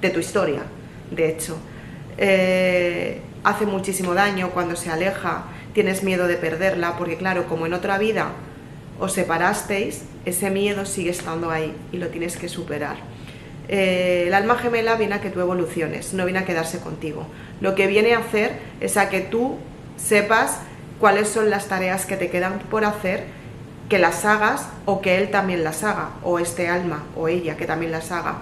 de 0.00 0.10
tu 0.10 0.20
historia, 0.20 0.62
de 1.10 1.28
hecho. 1.28 1.56
Eh, 2.18 3.20
hace 3.44 3.66
muchísimo 3.66 4.14
daño 4.14 4.50
cuando 4.50 4.76
se 4.76 4.90
aleja, 4.90 5.44
tienes 5.72 6.02
miedo 6.02 6.26
de 6.26 6.36
perderla, 6.36 6.96
porque 6.96 7.16
claro, 7.16 7.46
como 7.46 7.66
en 7.66 7.74
otra 7.74 7.98
vida 7.98 8.32
os 8.98 9.12
separasteis, 9.12 10.02
ese 10.24 10.50
miedo 10.50 10.84
sigue 10.84 11.10
estando 11.10 11.50
ahí 11.50 11.74
y 11.92 11.98
lo 11.98 12.08
tienes 12.08 12.36
que 12.36 12.48
superar. 12.48 12.96
Eh, 13.72 14.24
el 14.26 14.34
alma 14.34 14.56
gemela 14.56 14.96
viene 14.96 15.14
a 15.14 15.20
que 15.20 15.30
tú 15.30 15.38
evoluciones, 15.38 16.12
no 16.12 16.24
viene 16.24 16.40
a 16.40 16.44
quedarse 16.44 16.80
contigo. 16.80 17.28
Lo 17.60 17.76
que 17.76 17.86
viene 17.86 18.14
a 18.14 18.18
hacer 18.18 18.58
es 18.80 18.96
a 18.96 19.08
que 19.08 19.20
tú 19.20 19.58
sepas 19.96 20.58
cuáles 20.98 21.28
son 21.28 21.50
las 21.50 21.68
tareas 21.68 22.04
que 22.04 22.16
te 22.16 22.30
quedan 22.30 22.58
por 22.68 22.84
hacer, 22.84 23.26
que 23.88 24.00
las 24.00 24.24
hagas 24.24 24.66
o 24.86 25.00
que 25.00 25.18
él 25.18 25.30
también 25.30 25.62
las 25.62 25.84
haga, 25.84 26.10
o 26.24 26.40
este 26.40 26.68
alma 26.68 27.04
o 27.14 27.28
ella 27.28 27.56
que 27.56 27.64
también 27.64 27.92
las 27.92 28.10
haga, 28.10 28.38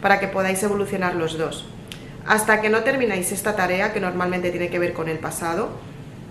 para 0.00 0.18
que 0.18 0.28
podáis 0.28 0.62
evolucionar 0.62 1.14
los 1.14 1.36
dos. 1.36 1.66
Hasta 2.26 2.62
que 2.62 2.70
no 2.70 2.82
termináis 2.82 3.32
esta 3.32 3.56
tarea, 3.56 3.92
que 3.92 4.00
normalmente 4.00 4.50
tiene 4.50 4.70
que 4.70 4.78
ver 4.78 4.94
con 4.94 5.10
el 5.10 5.18
pasado, 5.18 5.68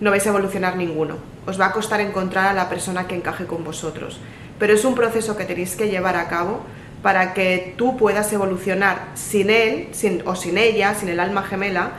no 0.00 0.10
vais 0.10 0.26
a 0.26 0.30
evolucionar 0.30 0.74
ninguno. 0.74 1.18
Os 1.46 1.60
va 1.60 1.66
a 1.66 1.72
costar 1.72 2.00
encontrar 2.00 2.48
a 2.48 2.54
la 2.54 2.68
persona 2.68 3.06
que 3.06 3.14
encaje 3.14 3.46
con 3.46 3.62
vosotros. 3.62 4.18
Pero 4.58 4.74
es 4.74 4.84
un 4.84 4.96
proceso 4.96 5.36
que 5.36 5.44
tenéis 5.44 5.76
que 5.76 5.88
llevar 5.88 6.16
a 6.16 6.26
cabo 6.28 6.62
para 7.02 7.32
que 7.32 7.74
tú 7.76 7.96
puedas 7.96 8.32
evolucionar 8.32 9.08
sin 9.14 9.50
él 9.50 9.88
sin, 9.92 10.22
o 10.26 10.36
sin 10.36 10.58
ella, 10.58 10.94
sin 10.94 11.08
el 11.08 11.20
alma 11.20 11.42
gemela, 11.42 11.92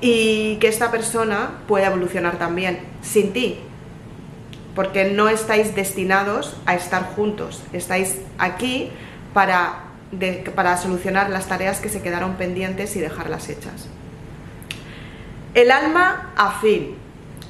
y 0.00 0.56
que 0.56 0.68
esta 0.68 0.90
persona 0.90 1.50
pueda 1.66 1.86
evolucionar 1.86 2.38
también 2.38 2.78
sin 3.02 3.32
ti. 3.32 3.60
Porque 4.74 5.10
no 5.10 5.28
estáis 5.28 5.74
destinados 5.74 6.56
a 6.64 6.74
estar 6.74 7.02
juntos, 7.14 7.62
estáis 7.72 8.16
aquí 8.38 8.90
para, 9.34 9.80
para 10.54 10.76
solucionar 10.76 11.30
las 11.30 11.46
tareas 11.46 11.80
que 11.80 11.88
se 11.88 12.00
quedaron 12.00 12.34
pendientes 12.34 12.94
y 12.96 13.00
dejarlas 13.00 13.48
hechas. 13.48 13.88
El 15.54 15.70
alma 15.70 16.32
afín. 16.36 16.96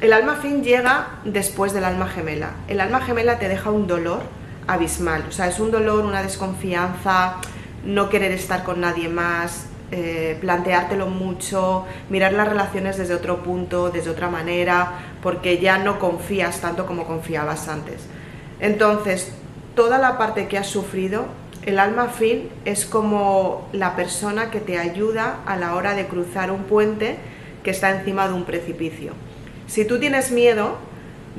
El 0.00 0.12
alma 0.12 0.35
afín 0.35 0.62
llega 0.62 1.19
después 1.25 1.73
del 1.73 1.85
alma 1.85 2.07
gemela. 2.09 2.52
El 2.69 2.81
alma 2.81 3.00
gemela 3.00 3.38
te 3.38 3.49
deja 3.49 3.71
un 3.71 3.87
dolor 3.87 4.23
abismal. 4.68 5.25
O 5.28 5.32
sea, 5.32 5.48
es 5.48 5.58
un 5.58 5.72
dolor, 5.72 6.04
una 6.04 6.22
desconfianza, 6.22 7.37
no 7.84 8.08
querer 8.08 8.30
estar 8.32 8.62
con 8.62 8.80
nadie 8.80 9.08
más, 9.08 9.66
eh, 9.90 10.37
planteártelo 10.40 11.06
mucho, 11.06 11.87
mirar 12.10 12.34
las 12.34 12.46
relaciones 12.46 12.98
desde 12.98 13.14
otro 13.14 13.42
punto, 13.42 13.90
desde 13.90 14.10
otra 14.10 14.28
manera, 14.28 14.92
porque 15.22 15.58
ya 15.58 15.78
no 15.78 15.98
confías 15.98 16.60
tanto 16.60 16.87
como 16.87 17.06
confiabas 17.06 17.68
antes. 17.68 18.02
Entonces, 18.60 19.32
toda 19.75 19.98
la 19.98 20.18
parte 20.18 20.46
que 20.46 20.58
has 20.58 20.66
sufrido, 20.66 21.26
el 21.64 21.78
alma 21.78 22.08
fin 22.08 22.50
es 22.64 22.84
como 22.84 23.68
la 23.72 23.96
persona 23.96 24.50
que 24.50 24.60
te 24.60 24.78
ayuda 24.78 25.40
a 25.46 25.56
la 25.56 25.75
hora 25.75 25.94
de 25.94 26.06
cruzar 26.06 26.50
un 26.50 26.64
puente 26.64 27.16
que 27.62 27.70
está 27.70 27.90
encima 27.90 28.28
de 28.28 28.34
un 28.34 28.44
precipicio. 28.44 29.12
Si 29.66 29.84
tú 29.84 29.98
tienes 29.98 30.30
miedo, 30.30 30.76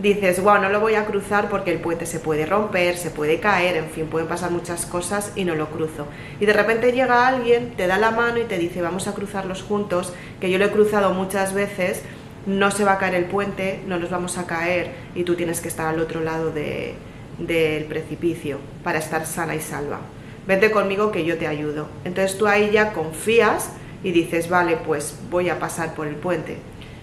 dices, 0.02 0.42
wow, 0.42 0.60
no 0.60 0.70
lo 0.70 0.80
voy 0.80 0.96
a 0.96 1.06
cruzar 1.06 1.50
porque 1.50 1.72
el 1.72 1.80
puente 1.80 2.06
se 2.06 2.20
puede 2.20 2.46
romper, 2.46 2.98
se 2.98 3.10
puede 3.10 3.40
caer, 3.40 3.76
en 3.76 3.90
fin, 3.90 4.08
pueden 4.08 4.28
pasar 4.28 4.50
muchas 4.52 4.86
cosas 4.86 5.34
y 5.36 5.44
no 5.44 5.56
lo 5.56 5.70
cruzo. 5.70 6.08
Y 6.40 6.46
de 6.46 6.54
repente 6.54 6.92
llega 6.92 7.28
alguien, 7.28 7.74
te 7.76 7.88
da 7.88 7.98
la 7.98 8.12
mano 8.12 8.40
y 8.40 8.46
te 8.46 8.58
dice, 8.58 8.82
vamos 8.82 9.08
a 9.08 9.14
cruzarlos 9.14 9.62
juntos, 9.62 10.14
que 10.40 10.50
yo 10.50 10.58
lo 10.58 10.66
he 10.66 10.72
cruzado 10.72 11.14
muchas 11.14 11.54
veces, 11.54 12.02
no 12.46 12.72
se 12.72 12.86
va 12.86 12.94
a 12.94 12.98
caer 12.98 13.16
el 13.16 13.26
puente, 13.26 13.82
no 13.88 14.00
nos 14.00 14.10
vamos 14.10 14.38
a 14.38 14.48
caer 14.48 14.92
y 15.16 15.24
tú 15.24 15.36
tienes 15.36 15.60
que 15.60 15.68
estar 15.68 15.88
al 15.88 16.00
otro 16.00 16.22
lado 16.22 16.52
del 16.52 17.86
precipicio 17.86 18.60
para 18.84 19.00
estar 19.00 19.26
sana 19.26 19.56
y 19.56 19.60
salva. 19.60 20.00
Vete 20.48 20.72
conmigo 20.72 21.12
que 21.12 21.26
yo 21.26 21.38
te 21.38 21.46
ayudo. 21.46 21.90
Entonces 22.06 22.38
tú 22.38 22.48
ahí 22.48 22.72
ya 22.72 22.94
confías 22.94 23.72
y 24.02 24.12
dices, 24.12 24.50
vale, 24.50 24.78
pues 24.78 25.20
voy 25.30 25.50
a 25.50 25.60
pasar 25.60 25.94
por 25.94 26.08
el 26.08 26.16
puente 26.16 26.58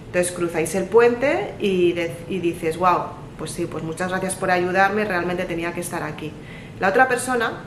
entonces 0.06 0.32
cruzáis 0.32 0.74
el 0.74 0.84
puente 0.84 1.54
y, 1.58 1.92
dices, 2.38 2.78
wow, 2.78 3.08
pues 3.38 3.50
sí, 3.50 3.66
pues 3.66 3.84
muchas 3.84 4.08
gracias 4.08 4.34
por 4.34 4.50
ayudarme, 4.50 5.04
realmente 5.04 5.44
tenía 5.44 5.72
que 5.72 5.80
estar 5.80 6.02
aquí. 6.02 6.32
La 6.80 6.88
otra 6.88 7.08
persona 7.08 7.64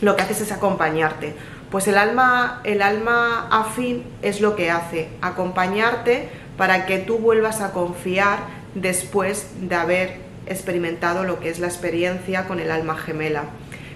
lo 0.00 0.16
que 0.16 0.22
hace 0.22 0.42
es 0.42 0.52
acompañarte. 0.52 1.34
Pues 1.70 1.86
el 1.86 1.96
alma, 1.96 2.60
el 2.64 2.82
alma 2.82 3.46
afín 3.50 4.04
es 4.22 4.40
lo 4.40 4.56
que 4.56 4.70
hace, 4.70 5.08
acompañarte 5.20 6.28
para 6.56 6.86
que 6.86 6.98
tú 6.98 7.18
vuelvas 7.18 7.60
a 7.60 7.72
confiar 7.72 8.40
después 8.74 9.46
de 9.60 9.74
haber 9.76 10.16
experimentado 10.46 11.22
lo 11.24 11.38
que 11.38 11.48
es 11.48 11.60
la 11.60 11.68
experiencia 11.68 12.48
con 12.48 12.58
el 12.58 12.70
alma 12.70 12.96
gemela. 12.96 13.44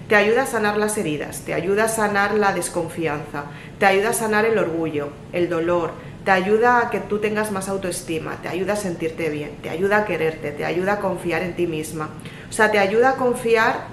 Te 0.07 0.15
ayuda 0.15 0.43
a 0.43 0.45
sanar 0.45 0.77
las 0.77 0.97
heridas, 0.97 1.41
te 1.41 1.53
ayuda 1.53 1.85
a 1.85 1.89
sanar 1.89 2.35
la 2.35 2.53
desconfianza, 2.53 3.45
te 3.79 3.85
ayuda 3.85 4.09
a 4.09 4.13
sanar 4.13 4.45
el 4.45 4.57
orgullo, 4.57 5.09
el 5.33 5.49
dolor, 5.49 5.91
te 6.25 6.31
ayuda 6.31 6.79
a 6.79 6.89
que 6.89 6.99
tú 6.99 7.19
tengas 7.19 7.51
más 7.51 7.69
autoestima, 7.69 8.37
te 8.41 8.47
ayuda 8.47 8.73
a 8.73 8.77
sentirte 8.77 9.29
bien, 9.29 9.51
te 9.61 9.69
ayuda 9.69 9.97
a 9.97 10.05
quererte, 10.05 10.51
te 10.51 10.65
ayuda 10.65 10.93
a 10.93 10.99
confiar 10.99 11.43
en 11.43 11.55
ti 11.55 11.67
misma. 11.67 12.09
O 12.49 12.51
sea, 12.51 12.71
te 12.71 12.79
ayuda 12.79 13.11
a 13.11 13.15
confiar 13.15 13.85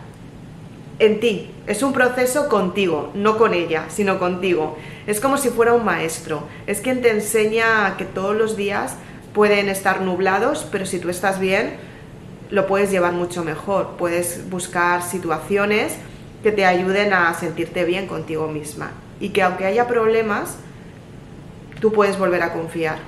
en 0.99 1.21
ti. 1.21 1.51
Es 1.67 1.83
un 1.83 1.93
proceso 1.93 2.49
contigo, 2.49 3.11
no 3.15 3.37
con 3.37 3.53
ella, 3.53 3.85
sino 3.89 4.19
contigo. 4.19 4.79
Es 5.07 5.21
como 5.21 5.37
si 5.37 5.51
fuera 5.51 5.75
un 5.75 5.85
maestro. 5.85 6.45
Es 6.67 6.81
quien 6.81 7.03
te 7.03 7.11
enseña 7.11 7.99
que 7.99 8.07
todos 8.07 8.35
los 8.35 8.57
días 8.57 8.95
pueden 9.35 9.69
estar 9.69 10.01
nublados, 10.01 10.67
pero 10.73 10.87
si 10.87 10.99
tú 11.01 11.11
estás 11.11 11.39
bien, 11.39 11.77
lo 12.51 12.67
puedes 12.67 12.91
llevar 12.91 13.13
mucho 13.13 13.45
mejor. 13.45 13.97
Puedes 13.99 14.49
buscar 14.49 15.03
situaciones 15.03 15.97
que 16.43 16.51
te 16.51 16.65
ayuden 16.65 17.13
a 17.13 17.35
sentirte 17.35 17.85
bien 17.85 18.07
contigo 18.07 18.49
misma. 18.49 18.93
Y 19.21 19.31
que 19.31 19.43
aunque 19.43 19.67
haya 19.67 19.87
problemas, 19.87 20.57
tú 21.83 21.93
puedes 21.93 22.17
volver 22.17 22.45
a 22.45 22.53
confiar, 22.53 22.99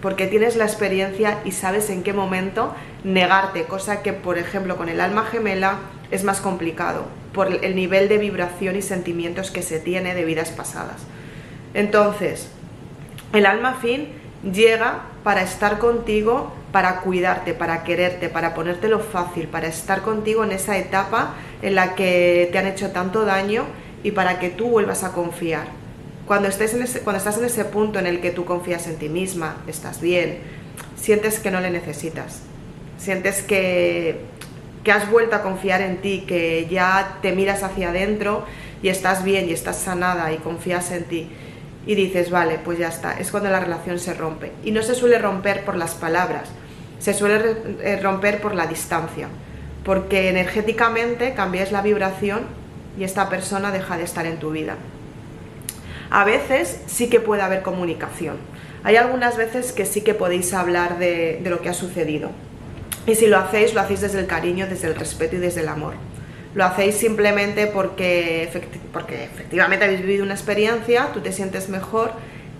porque 0.00 0.26
tienes 0.26 0.56
la 0.56 0.64
experiencia 0.64 1.38
y 1.44 1.52
sabes 1.52 1.90
en 1.90 2.02
qué 2.02 2.14
momento 2.14 2.74
negarte, 3.04 3.64
cosa 3.64 4.02
que 4.02 4.14
por 4.14 4.38
ejemplo 4.38 4.78
con 4.78 4.88
el 4.88 5.02
alma 5.02 5.26
gemela 5.26 5.80
es 6.10 6.24
más 6.24 6.40
complicado 6.40 7.04
por 7.34 7.52
el 7.62 7.76
nivel 7.76 8.08
de 8.08 8.16
vibración 8.16 8.74
y 8.74 8.80
sentimientos 8.80 9.50
que 9.50 9.60
se 9.60 9.80
tiene 9.80 10.14
de 10.14 10.24
vidas 10.24 10.48
pasadas. 10.48 11.02
Entonces, 11.74 12.48
el 13.34 13.44
alma 13.44 13.74
fin 13.74 14.08
llega 14.50 15.02
para 15.22 15.42
estar 15.42 15.78
contigo, 15.78 16.54
para 16.72 17.00
cuidarte, 17.00 17.52
para 17.52 17.84
quererte, 17.84 18.30
para 18.30 18.54
ponértelo 18.54 19.00
fácil, 19.00 19.46
para 19.46 19.68
estar 19.68 20.00
contigo 20.00 20.42
en 20.42 20.52
esa 20.52 20.78
etapa 20.78 21.34
en 21.60 21.74
la 21.74 21.94
que 21.94 22.48
te 22.50 22.56
han 22.56 22.66
hecho 22.66 22.92
tanto 22.92 23.26
daño 23.26 23.64
y 24.02 24.12
para 24.12 24.38
que 24.38 24.48
tú 24.48 24.70
vuelvas 24.70 25.04
a 25.04 25.12
confiar. 25.12 25.66
Cuando, 26.26 26.48
estés 26.48 26.74
en 26.74 26.82
ese, 26.82 27.00
cuando 27.00 27.18
estás 27.18 27.38
en 27.38 27.44
ese 27.44 27.64
punto 27.64 28.00
en 28.00 28.06
el 28.06 28.20
que 28.20 28.32
tú 28.32 28.44
confías 28.44 28.88
en 28.88 28.96
ti 28.96 29.08
misma, 29.08 29.58
estás 29.68 30.00
bien, 30.00 30.40
sientes 30.96 31.38
que 31.38 31.52
no 31.52 31.60
le 31.60 31.70
necesitas, 31.70 32.40
sientes 32.98 33.42
que, 33.42 34.22
que 34.82 34.90
has 34.90 35.08
vuelto 35.08 35.36
a 35.36 35.42
confiar 35.42 35.82
en 35.82 35.98
ti, 35.98 36.24
que 36.26 36.66
ya 36.68 37.18
te 37.22 37.30
miras 37.30 37.62
hacia 37.62 37.90
adentro 37.90 38.44
y 38.82 38.88
estás 38.88 39.22
bien 39.22 39.48
y 39.48 39.52
estás 39.52 39.76
sanada 39.76 40.32
y 40.32 40.38
confías 40.38 40.90
en 40.90 41.04
ti 41.04 41.30
y 41.86 41.94
dices, 41.94 42.28
vale, 42.30 42.58
pues 42.64 42.80
ya 42.80 42.88
está, 42.88 43.12
es 43.20 43.30
cuando 43.30 43.48
la 43.48 43.60
relación 43.60 44.00
se 44.00 44.12
rompe. 44.12 44.50
Y 44.64 44.72
no 44.72 44.82
se 44.82 44.96
suele 44.96 45.18
romper 45.18 45.64
por 45.64 45.76
las 45.76 45.94
palabras, 45.94 46.48
se 46.98 47.14
suele 47.14 47.56
eh, 47.82 48.00
romper 48.02 48.40
por 48.40 48.56
la 48.56 48.66
distancia, 48.66 49.28
porque 49.84 50.28
energéticamente 50.28 51.34
cambias 51.34 51.70
la 51.70 51.82
vibración 51.82 52.40
y 52.98 53.04
esta 53.04 53.28
persona 53.28 53.70
deja 53.70 53.96
de 53.96 54.02
estar 54.02 54.26
en 54.26 54.40
tu 54.40 54.50
vida 54.50 54.74
a 56.10 56.24
veces 56.24 56.80
sí 56.86 57.08
que 57.08 57.20
puede 57.20 57.42
haber 57.42 57.62
comunicación. 57.62 58.36
Hay 58.84 58.96
algunas 58.96 59.36
veces 59.36 59.72
que 59.72 59.86
sí 59.86 60.02
que 60.02 60.14
podéis 60.14 60.54
hablar 60.54 60.98
de, 60.98 61.40
lo 61.44 61.60
que 61.60 61.68
ha 61.68 61.74
sucedido. 61.74 62.30
Y 63.06 63.14
si 63.14 63.26
lo 63.26 63.38
hacéis, 63.38 63.74
lo 63.74 63.80
hacéis 63.80 64.00
desde 64.00 64.20
el 64.20 64.26
cariño, 64.26 64.66
desde 64.68 64.88
el 64.88 64.94
respeto 64.94 65.36
y 65.36 65.38
desde 65.38 65.62
el 65.62 65.68
amor. 65.68 65.94
Lo 66.54 66.64
hacéis 66.64 66.96
simplemente 66.96 67.66
porque, 67.66 68.48
porque 68.92 69.24
efectivamente 69.24 69.84
habéis 69.84 70.02
vivido 70.02 70.24
una 70.24 70.34
experiencia, 70.34 71.10
tú 71.12 71.20
te 71.20 71.32
sientes 71.32 71.68
mejor 71.68 72.12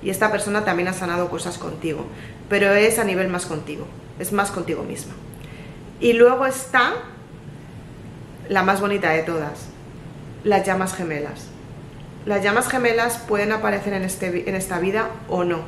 y 0.02 0.10
esta 0.10 0.30
persona 0.30 0.64
también 0.64 0.88
ha 0.88 0.92
sanado 0.92 1.30
cosas 1.30 1.58
contigo. 1.58 2.06
Pero 2.48 2.72
es 2.74 2.98
a 2.98 3.04
nivel 3.04 3.28
más 3.28 3.46
contigo, 3.46 3.86
es 4.18 4.32
más 4.32 4.50
contigo 4.50 4.82
misma. 4.82 5.14
Y 6.00 6.12
luego 6.12 6.46
está 6.46 6.94
la 8.48 8.62
más 8.62 8.80
bonita 8.80 9.10
de 9.10 9.22
todas, 9.22 9.68
las 10.44 10.66
llamas 10.66 10.94
gemelas. 10.94 11.48
Las 12.26 12.42
llamas 12.42 12.68
gemelas 12.68 13.18
pueden 13.18 13.52
aparecer 13.52 13.92
en, 13.92 14.02
este, 14.02 14.50
en 14.50 14.56
esta 14.56 14.80
vida 14.80 15.10
o 15.28 15.44
no. 15.44 15.60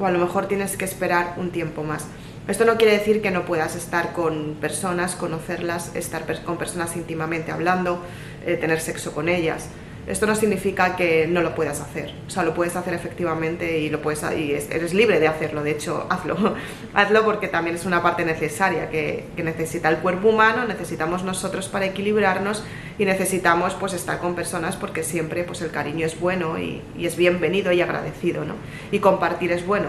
O 0.00 0.06
a 0.06 0.10
lo 0.10 0.18
mejor 0.18 0.48
tienes 0.48 0.78
que 0.78 0.86
esperar 0.86 1.34
un 1.36 1.50
tiempo 1.50 1.84
más. 1.84 2.06
Esto 2.48 2.64
no 2.64 2.78
quiere 2.78 2.96
decir 2.96 3.20
que 3.20 3.30
no 3.30 3.44
puedas 3.44 3.76
estar 3.76 4.14
con 4.14 4.56
personas, 4.58 5.14
conocerlas, 5.14 5.94
estar 5.94 6.24
con 6.42 6.56
personas 6.56 6.96
íntimamente 6.96 7.52
hablando, 7.52 8.02
eh, 8.46 8.56
tener 8.56 8.80
sexo 8.80 9.12
con 9.12 9.28
ellas. 9.28 9.66
Esto 10.06 10.26
no 10.26 10.34
significa 10.34 10.96
que 10.96 11.26
no 11.26 11.40
lo 11.40 11.54
puedas 11.54 11.80
hacer, 11.80 12.12
o 12.26 12.30
sea, 12.30 12.42
lo 12.42 12.52
puedes 12.52 12.76
hacer 12.76 12.92
efectivamente 12.92 13.78
y 13.78 13.88
lo 13.88 14.02
puedes 14.02 14.22
y 14.36 14.52
eres 14.52 14.92
libre 14.92 15.18
de 15.18 15.28
hacerlo, 15.28 15.62
de 15.62 15.70
hecho, 15.70 16.06
hazlo. 16.10 16.54
hazlo 16.92 17.24
porque 17.24 17.48
también 17.48 17.76
es 17.76 17.86
una 17.86 18.02
parte 18.02 18.24
necesaria 18.26 18.90
que, 18.90 19.24
necesita 19.42 19.88
el 19.88 19.98
cuerpo 19.98 20.28
humano, 20.28 20.66
necesitamos 20.66 21.24
nosotros 21.24 21.68
para 21.68 21.86
equilibrarnos 21.86 22.64
y 22.98 23.06
necesitamos 23.06 23.74
pues 23.74 23.94
estar 23.94 24.18
con 24.18 24.34
personas 24.34 24.76
porque 24.76 25.02
siempre 25.02 25.42
pues 25.44 25.62
el 25.62 25.70
cariño 25.70 26.04
es 26.04 26.20
bueno 26.20 26.58
y, 26.58 26.82
es 26.98 27.16
bienvenido 27.16 27.72
y 27.72 27.80
agradecido, 27.80 28.44
¿no? 28.44 28.54
Y 28.90 28.98
compartir 28.98 29.52
es 29.52 29.66
bueno. 29.66 29.88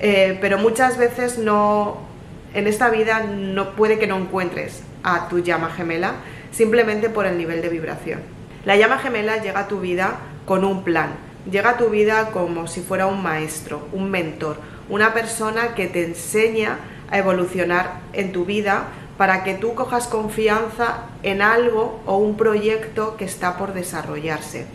Eh, 0.00 0.38
pero 0.40 0.58
muchas 0.58 0.98
veces 0.98 1.38
no, 1.38 1.98
en 2.54 2.66
esta 2.66 2.90
vida 2.90 3.20
no 3.20 3.74
puede 3.76 3.98
que 3.98 4.06
no 4.06 4.16
encuentres 4.18 4.82
a 5.02 5.28
tu 5.28 5.40
llama 5.40 5.70
gemela 5.70 6.14
simplemente 6.50 7.08
por 7.08 7.26
el 7.26 7.38
nivel 7.38 7.62
de 7.62 7.68
vibración. 7.68 8.37
La 8.64 8.76
llama 8.76 8.98
gemela 8.98 9.38
llega 9.38 9.60
a 9.60 9.68
tu 9.68 9.80
vida 9.80 10.18
con 10.46 10.64
un 10.64 10.84
plan, 10.84 11.10
llega 11.50 11.70
a 11.70 11.76
tu 11.76 11.88
vida 11.88 12.30
como 12.32 12.66
si 12.66 12.80
fuera 12.80 13.06
un 13.06 13.22
maestro, 13.22 13.88
un 13.92 14.10
mentor, 14.10 14.56
una 14.88 15.14
persona 15.14 15.74
que 15.74 15.86
te 15.86 16.04
enseña 16.04 16.78
a 17.10 17.18
evolucionar 17.18 18.00
en 18.12 18.32
tu 18.32 18.44
vida 18.44 18.84
para 19.16 19.42
que 19.44 19.54
tú 19.54 19.74
cojas 19.74 20.06
confianza 20.06 21.06
en 21.22 21.42
algo 21.42 22.00
o 22.06 22.18
un 22.18 22.36
proyecto 22.36 23.16
que 23.16 23.24
está 23.24 23.58
por 23.58 23.74
desarrollarse. 23.74 24.66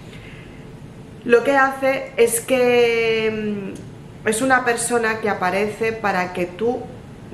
Lo 1.24 1.44
que 1.44 1.56
hace 1.56 2.12
es 2.18 2.42
que 2.42 3.74
mm, 4.26 4.28
es 4.28 4.42
una 4.42 4.66
persona 4.66 5.20
que 5.22 5.30
aparece 5.30 5.94
para 5.94 6.34
que 6.34 6.46
tú 6.46 6.82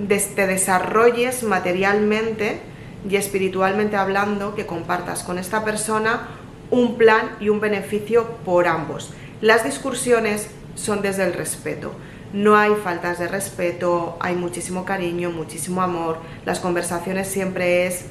te 0.08 0.48
desarrolles 0.48 1.44
materialmente 1.44 2.62
y 3.08 3.16
espiritualmente 3.16 3.96
hablando, 3.96 4.56
que 4.56 4.66
compartas 4.66 5.24
con 5.24 5.38
esta 5.38 5.64
persona 5.64 6.28
un 6.72 6.98
plan 6.98 7.38
y 7.40 7.50
un 7.50 7.60
beneficio 7.60 8.28
por 8.46 8.68
ambos. 8.68 9.14
Las 9.42 9.64
discusiones 9.64 10.50
son 10.76 11.02
desde 11.02 11.26
el 11.26 11.34
respeto. 11.34 11.94
No 12.34 12.56
hay 12.58 12.72
faltas 12.84 13.18
de 13.18 13.28
respeto, 13.28 14.18
hay 14.20 14.36
muchísimo 14.36 14.86
cariño, 14.86 15.32
muchísimo 15.32 15.82
amor. 15.82 16.20
Las 16.46 16.60
conversaciones 16.60 17.28
siempre 17.28 17.88
es 17.88 18.06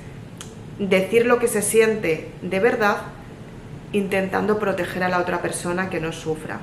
decir 0.79 1.27
lo 1.27 1.39
que 1.39 1.49
se 1.49 1.63
siente 1.63 2.31
de 2.43 2.61
verdad, 2.61 2.99
intentando 3.93 4.59
proteger 4.59 5.03
a 5.05 5.09
la 5.09 5.19
otra 5.19 5.41
persona 5.41 5.89
que 5.89 6.01
no 6.01 6.13
sufra. 6.13 6.61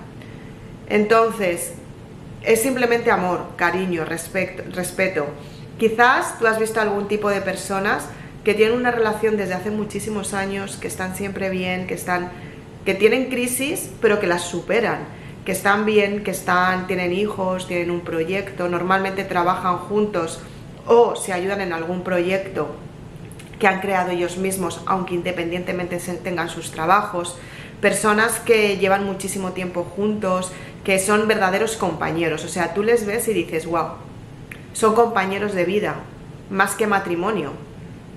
Entonces, 0.90 1.74
es 2.44 2.62
simplemente 2.62 3.10
amor, 3.10 3.48
cariño, 3.56 4.06
respeto. 4.06 5.28
Quizás 5.78 6.40
tú 6.40 6.48
has 6.48 6.60
visto 6.60 6.80
algún 6.80 7.08
tipo 7.08 7.30
de 7.30 7.42
personas 7.42 8.08
que 8.44 8.54
tienen 8.54 8.78
una 8.78 8.92
relación 8.92 9.36
desde 9.36 9.56
hace 9.56 9.72
muchísimos 9.72 10.34
años, 10.34 10.78
que 10.78 10.88
están 10.88 11.16
siempre 11.16 11.50
bien, 11.50 11.88
que 11.88 11.96
están 11.96 12.32
que 12.86 12.94
tienen 12.94 13.30
crisis, 13.30 13.90
pero 14.00 14.20
que 14.20 14.28
las 14.28 14.44
superan, 14.44 15.00
que 15.44 15.52
están 15.52 15.86
bien, 15.86 16.24
que 16.24 16.32
están 16.32 16.88
tienen 16.88 17.12
hijos, 17.12 17.68
tienen 17.68 17.90
un 17.90 18.02
proyecto, 18.02 18.70
normalmente 18.70 19.24
trabajan 19.24 19.78
juntos 19.78 20.40
o 20.86 21.16
se 21.16 21.34
ayudan 21.34 21.62
en 21.62 21.74
algún 21.74 22.04
proyecto 22.04 22.76
que 23.60 23.68
han 23.68 23.82
creado 23.82 24.12
ellos 24.12 24.38
mismos, 24.38 24.82
aunque 24.86 25.16
independientemente 25.16 25.98
tengan 26.24 26.50
sus 26.50 26.72
trabajos, 26.72 27.38
personas 27.82 28.40
que 28.40 28.78
llevan 28.78 29.06
muchísimo 29.06 29.52
tiempo 29.52 29.84
juntos, 29.84 30.52
que 30.84 31.00
son 31.00 31.28
verdaderos 31.28 31.78
compañeros, 31.78 32.46
o 32.46 32.50
sea, 32.50 32.74
tú 32.74 32.84
les 32.84 33.06
ves 33.06 33.28
y 33.28 33.34
dices, 33.34 33.66
wow, 33.66 33.88
son 34.76 34.94
compañeros 34.94 35.54
de 35.54 35.64
vida, 35.64 35.96
más 36.50 36.76
que 36.76 36.86
matrimonio, 36.86 37.54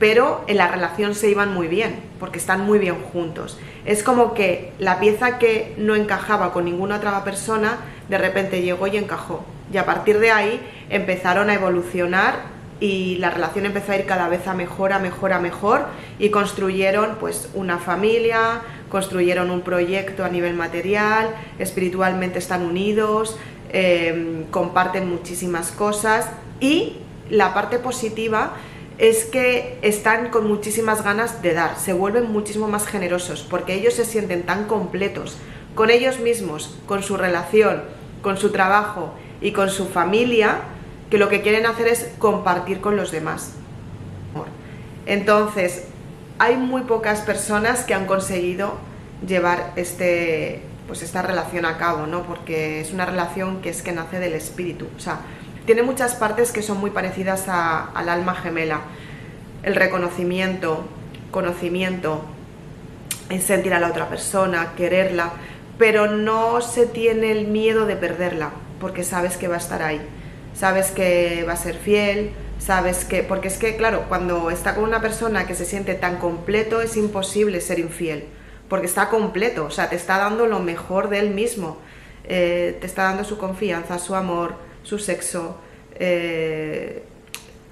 pero 0.01 0.45
en 0.49 0.57
la 0.57 0.67
relación 0.67 1.15
se 1.15 1.31
iban 1.31 1.55
muy 1.55 1.69
bien, 1.69 2.01
porque 2.19 2.39
están 2.39 2.67
muy 2.67 2.81
bien 2.81 2.97
juntos. 2.97 3.59
Es 3.85 4.03
como 4.03 4.35
que 4.35 4.73
la 4.81 4.99
pieza 4.99 5.39
que 5.39 5.77
no 5.79 5.95
encajaba 5.95 6.53
con 6.53 6.65
ninguna 6.65 6.97
otra 6.97 7.23
persona, 7.23 7.79
de 8.09 8.19
repente 8.19 8.61
llegó 8.61 8.89
y 8.89 8.97
encajó. 8.97 9.45
Y 9.73 9.77
a 9.77 9.87
partir 9.87 10.19
de 10.19 10.33
ahí 10.33 10.61
empezaron 10.91 11.49
a 11.49 11.55
evolucionar 11.55 12.59
y 12.81 13.19
la 13.19 13.31
relación 13.31 13.65
empezó 13.65 13.93
a 13.93 13.97
ir 13.97 14.07
cada 14.07 14.29
vez 14.29 14.49
a 14.49 14.55
mejor, 14.55 14.93
a 14.93 14.99
mejor, 14.99 15.33
a 15.33 15.39
mejor 15.39 15.87
y 16.19 16.31
construyeron 16.31 17.19
pues 17.21 17.51
una 17.55 17.79
familia, 17.79 18.63
construyeron 18.89 19.51
un 19.51 19.61
proyecto 19.61 20.25
a 20.25 20.29
nivel 20.29 20.55
material, 20.55 21.31
espiritualmente 21.61 22.41
están 22.41 22.63
unidos, 22.63 23.37
eh, 23.71 24.45
comparten 24.51 25.09
muchísimas 25.09 25.71
cosas 25.71 26.29
y 26.61 26.97
la 27.31 27.55
parte 27.55 27.79
positiva 27.79 28.55
es 28.99 29.25
que 29.25 29.79
están 29.83 30.31
con 30.31 30.49
muchísimas 30.49 31.05
ganas 31.05 31.41
de 31.41 31.55
dar, 31.55 31.79
se 31.79 31.93
vuelven 31.93 32.33
muchísimo 32.33 32.69
más 32.69 32.87
generosos 32.87 33.47
porque 33.49 33.75
ellos 33.75 33.95
se 33.95 34.05
sienten 34.05 34.43
tan 34.43 34.65
completos 34.65 35.37
con 35.75 35.91
ellos 35.91 36.19
mismos, 36.19 36.77
con 36.87 37.05
su 37.05 37.17
relación, 37.17 37.83
con 38.23 38.37
su 38.37 38.51
trabajo 38.51 39.15
y 39.41 39.53
con 39.53 39.71
su 39.71 39.87
familia, 39.87 40.63
que 41.11 41.19
lo 41.19 41.29
que 41.29 41.41
quieren 41.41 41.67
hacer 41.67 41.87
es 41.87 42.11
compartir 42.19 42.81
con 42.81 42.97
los 42.97 43.13
demás. 43.13 43.53
Entonces, 45.07 45.85
hay 46.39 46.57
muy 46.57 46.83
pocas 46.83 47.21
personas 47.21 47.85
que 47.85 47.95
han 47.95 48.07
conseguido 48.07 48.75
llevar 49.27 49.73
este, 49.77 50.63
pues 50.87 51.03
esta 51.03 51.23
relación 51.23 51.65
a 51.65 51.79
cabo, 51.79 52.07
¿no? 52.07 52.25
Porque 52.25 52.81
es 52.81 52.93
una 52.93 53.07
relación 53.07 53.61
que 53.63 53.71
es 53.71 53.81
que 53.83 53.93
nace 53.93 54.19
del 54.19 54.35
espíritu. 54.35 54.87
O 54.97 55.01
sea, 55.01 55.21
tiene 55.69 55.83
muchas 55.83 56.15
partes 56.15 56.51
que 56.51 56.63
son 56.63 56.79
muy 56.79 56.89
parecidas 56.89 57.45
al 57.47 58.09
alma 58.09 58.35
gemela. 58.35 58.81
El 59.63 59.75
reconocimiento, 59.75 60.89
conocimiento, 61.31 62.25
en 63.29 63.43
sentir 63.43 63.75
a 63.75 63.79
la 63.79 63.89
otra 63.89 64.09
persona, 64.09 64.73
quererla, 64.79 65.33
pero 65.77 66.07
no 66.07 66.63
se 66.63 66.87
tiene 66.87 67.33
el 67.33 67.49
miedo 67.49 67.85
de 67.85 67.97
perderla, 67.97 68.53
porque 68.81 69.05
sabes 69.05 69.37
que 69.37 69.47
va 69.47 69.57
a 69.57 69.59
estar 69.59 69.83
ahí, 69.83 70.01
sabes 70.55 70.91
que 70.91 71.45
va 71.47 71.53
a 71.53 71.57
ser 71.57 71.75
fiel, 71.75 72.31
sabes 72.59 73.05
que, 73.05 73.23
porque 73.23 73.49
es 73.49 73.59
que, 73.59 73.77
claro, 73.77 74.07
cuando 74.09 74.51
está 74.51 74.75
con 74.75 74.85
una 74.85 75.03
persona 75.03 75.47
que 75.47 75.55
se 75.55 75.67
siente 75.67 75.95
tan 75.95 76.17
completo, 76.17 76.81
es 76.81 76.97
imposible 76.97 77.61
ser 77.61 77.79
infiel, 77.79 78.25
porque 78.71 78.87
está 78.87 79.11
completo, 79.11 79.67
o 79.67 79.71
sea, 79.71 79.91
te 79.91 79.97
está 79.97 80.17
dando 80.17 80.47
lo 80.47 80.61
mejor 80.61 81.11
de 81.11 81.19
él 81.19 81.29
mismo, 81.29 81.77
eh, 82.25 82.79
te 82.81 82.87
está 82.87 83.03
dando 83.03 83.23
su 83.23 83.37
confianza, 83.37 83.99
su 83.99 84.15
amor, 84.15 84.67
su 84.89 84.99
sexo, 84.99 85.59
eh, 85.97 87.03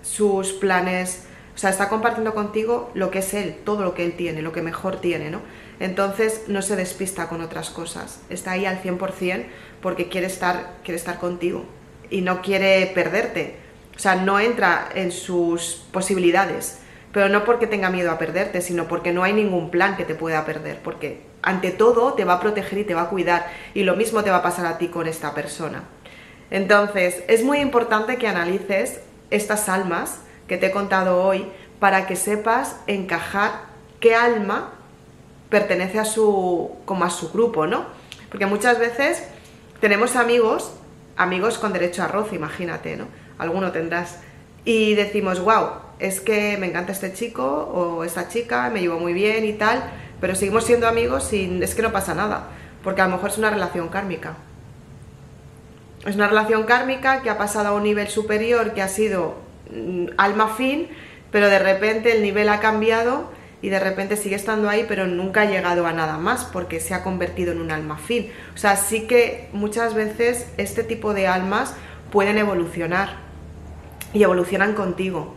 sus 0.03 0.53
planes, 0.53 1.25
o 1.55 1.59
sea, 1.59 1.71
está 1.71 1.89
compartiendo 1.89 2.35
contigo 2.35 2.91
lo 2.93 3.11
que 3.11 3.21
es 3.21 3.33
él, 3.33 3.57
todo 3.65 3.85
lo 3.85 3.95
que 3.95 4.05
él 4.05 4.13
tiene, 4.17 4.43
lo 4.43 4.53
que 4.53 4.61
mejor 4.61 5.01
tiene, 5.01 5.31
¿no? 5.31 5.41
Entonces 5.81 6.43
no 6.47 6.61
se 6.61 6.77
despista 6.77 7.31
con 7.31 7.41
otras 7.41 7.71
cosas, 7.71 8.21
está 8.29 8.51
ahí 8.51 8.67
al 8.67 8.83
100% 8.83 9.47
porque 9.81 10.11
quiere 10.11 10.27
estar, 10.27 10.75
quiere 10.85 10.99
estar 10.99 11.19
contigo 11.19 11.65
y 12.11 12.21
no 12.21 12.43
quiere 12.43 12.87
perderte, 12.95 13.55
o 13.97 13.99
sea, 13.99 14.17
no 14.17 14.39
entra 14.39 14.87
en 14.95 15.11
sus 15.11 15.87
posibilidades, 15.93 16.81
pero 17.13 17.31
no 17.31 17.47
porque 17.47 17.67
tenga 17.67 17.89
miedo 17.89 18.11
a 18.11 18.19
perderte, 18.19 18.61
sino 18.61 18.89
porque 18.89 19.15
no 19.15 19.23
hay 19.23 19.33
ningún 19.33 19.71
plan 19.71 19.97
que 19.97 20.05
te 20.05 20.15
pueda 20.15 20.45
perder, 20.45 20.81
porque 20.85 21.23
ante 21.41 21.71
todo 21.71 22.13
te 22.13 22.27
va 22.27 22.35
a 22.35 22.41
proteger 22.41 22.81
y 22.81 22.85
te 22.85 22.95
va 22.95 23.03
a 23.03 23.09
cuidar 23.09 23.47
y 23.73 23.85
lo 23.85 23.97
mismo 23.97 24.23
te 24.23 24.31
va 24.31 24.39
a 24.39 24.43
pasar 24.43 24.67
a 24.67 24.77
ti 24.77 24.89
con 24.89 25.07
esta 25.07 25.33
persona. 25.33 25.85
Entonces, 26.51 27.23
es 27.29 27.43
muy 27.43 27.59
importante 27.59 28.17
que 28.17 28.29
analices 28.29 29.01
estas 29.31 29.69
almas 29.69 30.19
que 30.47 30.57
te 30.57 30.67
he 30.67 30.71
contado 30.71 31.23
hoy 31.23 31.47
para 31.81 32.07
que 32.07 32.17
sepas 32.17 32.77
encajar 32.87 33.53
qué 34.01 34.15
alma 34.15 34.73
pertenece 35.51 35.99
a 35.99 36.05
su 36.05 36.71
como 36.85 37.05
a 37.05 37.11
su 37.11 37.31
grupo, 37.31 37.67
¿no? 37.67 37.85
Porque 38.31 38.47
muchas 38.47 38.79
veces 38.79 39.25
tenemos 39.81 40.17
amigos, 40.17 40.73
amigos 41.17 41.59
con 41.59 41.73
derecho 41.73 42.03
a 42.03 42.09
roce, 42.09 42.37
imagínate, 42.37 42.97
¿no? 42.97 43.07
Alguno 43.39 43.73
tendrás 43.73 44.19
y 44.65 44.95
decimos, 44.95 45.41
"Wow, 45.41 45.69
es 45.99 46.21
que 46.21 46.57
me 46.59 46.67
encanta 46.67 46.93
este 46.93 47.13
chico 47.13 47.45
o 47.45 48.05
esta 48.05 48.29
chica, 48.29 48.71
me 48.71 48.81
llevo 48.81 48.99
muy 48.99 49.13
bien 49.13 49.45
y 49.45 49.53
tal", 49.53 49.83
pero 50.21 50.35
seguimos 50.35 50.65
siendo 50.65 50.89
amigos 50.89 51.33
y 51.33 51.63
es 51.63 51.75
que 51.75 51.83
no 51.83 51.93
pasa 51.93 52.15
nada, 52.15 52.49
porque 52.83 53.03
a 53.03 53.07
lo 53.07 53.13
mejor 53.13 53.31
es 53.31 53.39
una 53.39 53.51
relación 53.51 53.89
kármica. 53.89 54.37
Es 56.07 56.15
una 56.15 56.29
relación 56.29 56.65
kármica 56.65 57.23
que 57.23 57.31
ha 57.31 57.37
pasado 57.37 57.69
a 57.69 57.73
un 57.73 57.83
nivel 57.83 58.07
superior, 58.07 58.75
que 58.75 58.83
ha 58.83 58.89
sido 58.89 59.35
mm, 59.73 60.07
alma 60.17 60.55
fin, 60.55 60.89
pero 61.33 61.49
de 61.49 61.59
repente 61.59 62.13
el 62.13 62.23
nivel 62.23 62.49
ha 62.49 62.61
cambiado 62.61 63.29
y 63.61 63.71
de 63.71 63.81
repente 63.81 64.17
sigue 64.17 64.37
estando 64.37 64.69
ahí, 64.69 64.85
pero 64.87 65.09
nunca 65.09 65.43
ha 65.43 65.45
llegado 65.47 65.85
a 65.85 65.93
nada 65.93 66.19
más 66.19 66.45
porque 66.45 66.79
se 66.79 66.95
ha 66.95 67.03
convertido 67.03 67.51
en 67.51 67.61
un 67.61 67.73
alma 67.73 67.99
fin. 67.99 68.31
O 68.55 68.59
sea, 68.59 68.77
sí 68.77 69.09
que 69.09 69.49
muchas 69.53 69.95
veces 69.95 70.47
este 70.57 70.85
tipo 70.85 71.13
de 71.13 71.27
almas 71.27 71.75
pueden 72.13 72.39
evolucionar 72.39 73.17
y 74.15 74.23
evolucionan 74.23 74.75
contigo. 74.75 75.35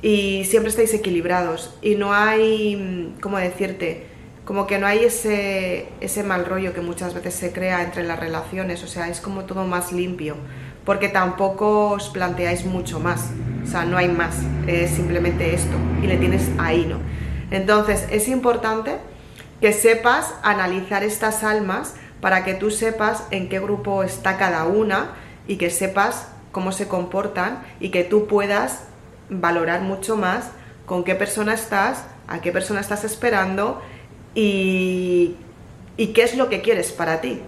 Y 0.00 0.44
siempre 0.46 0.70
estáis 0.70 0.94
equilibrados 0.94 1.76
y 1.82 1.96
no 1.96 2.14
hay, 2.14 2.76
mm, 2.76 3.20
¿cómo 3.20 3.36
decirte? 3.36 4.06
Como 4.44 4.66
que 4.66 4.78
no 4.78 4.86
hay 4.86 5.04
ese, 5.04 5.88
ese 6.00 6.22
mal 6.24 6.44
rollo 6.44 6.74
que 6.74 6.80
muchas 6.80 7.14
veces 7.14 7.34
se 7.34 7.52
crea 7.52 7.82
entre 7.82 8.02
las 8.02 8.18
relaciones, 8.18 8.82
o 8.82 8.88
sea, 8.88 9.08
es 9.08 9.20
como 9.20 9.44
todo 9.44 9.64
más 9.64 9.92
limpio, 9.92 10.36
porque 10.84 11.08
tampoco 11.08 11.90
os 11.90 12.08
planteáis 12.08 12.64
mucho 12.64 12.98
más, 12.98 13.30
o 13.62 13.66
sea, 13.66 13.84
no 13.84 13.96
hay 13.96 14.08
más, 14.08 14.36
es 14.66 14.90
simplemente 14.90 15.54
esto, 15.54 15.76
y 16.02 16.06
le 16.06 16.16
tienes 16.16 16.50
ahí, 16.58 16.86
¿no? 16.86 16.98
Entonces, 17.50 18.06
es 18.10 18.28
importante 18.28 18.96
que 19.60 19.72
sepas 19.72 20.34
analizar 20.42 21.04
estas 21.04 21.44
almas 21.44 21.94
para 22.20 22.44
que 22.44 22.54
tú 22.54 22.70
sepas 22.70 23.24
en 23.30 23.48
qué 23.48 23.60
grupo 23.60 24.02
está 24.02 24.38
cada 24.38 24.64
una 24.64 25.12
y 25.46 25.56
que 25.56 25.70
sepas 25.70 26.28
cómo 26.50 26.72
se 26.72 26.88
comportan 26.88 27.62
y 27.78 27.90
que 27.90 28.04
tú 28.04 28.26
puedas 28.26 28.84
valorar 29.28 29.82
mucho 29.82 30.16
más 30.16 30.50
con 30.86 31.04
qué 31.04 31.14
persona 31.14 31.54
estás, 31.54 32.04
a 32.26 32.40
qué 32.40 32.52
persona 32.52 32.80
estás 32.80 33.04
esperando 33.04 33.80
y, 34.34 35.36
qué 35.96 36.22
es 36.22 36.36
lo 36.36 36.48
que 36.48 36.62
quieres 36.62 36.92
para 36.92 37.20
ti. 37.20 37.40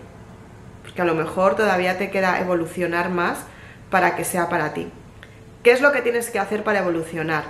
Porque 0.82 1.02
a 1.02 1.04
lo 1.04 1.14
mejor 1.14 1.56
todavía 1.56 1.98
te 1.98 2.10
queda 2.10 2.40
evolucionar 2.40 3.10
más 3.10 3.38
para 3.90 4.16
que 4.16 4.24
sea 4.24 4.48
para 4.48 4.74
ti. 4.74 4.88
¿Qué 5.62 5.72
es 5.72 5.80
lo 5.80 5.92
que 5.92 6.02
tienes 6.02 6.30
que 6.30 6.38
hacer 6.38 6.62
para 6.62 6.80
evolucionar? 6.80 7.44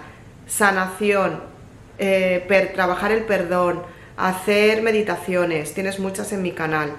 Sanación, 0.46 1.42
eh, 1.98 2.72
trabajar 2.74 3.12
el 3.12 3.24
perdón, 3.24 3.82
hacer 4.16 4.82
meditaciones, 4.82 5.74
tienes 5.74 5.98
muchas 5.98 6.32
en 6.32 6.42
mi 6.42 6.52
canal. 6.52 6.92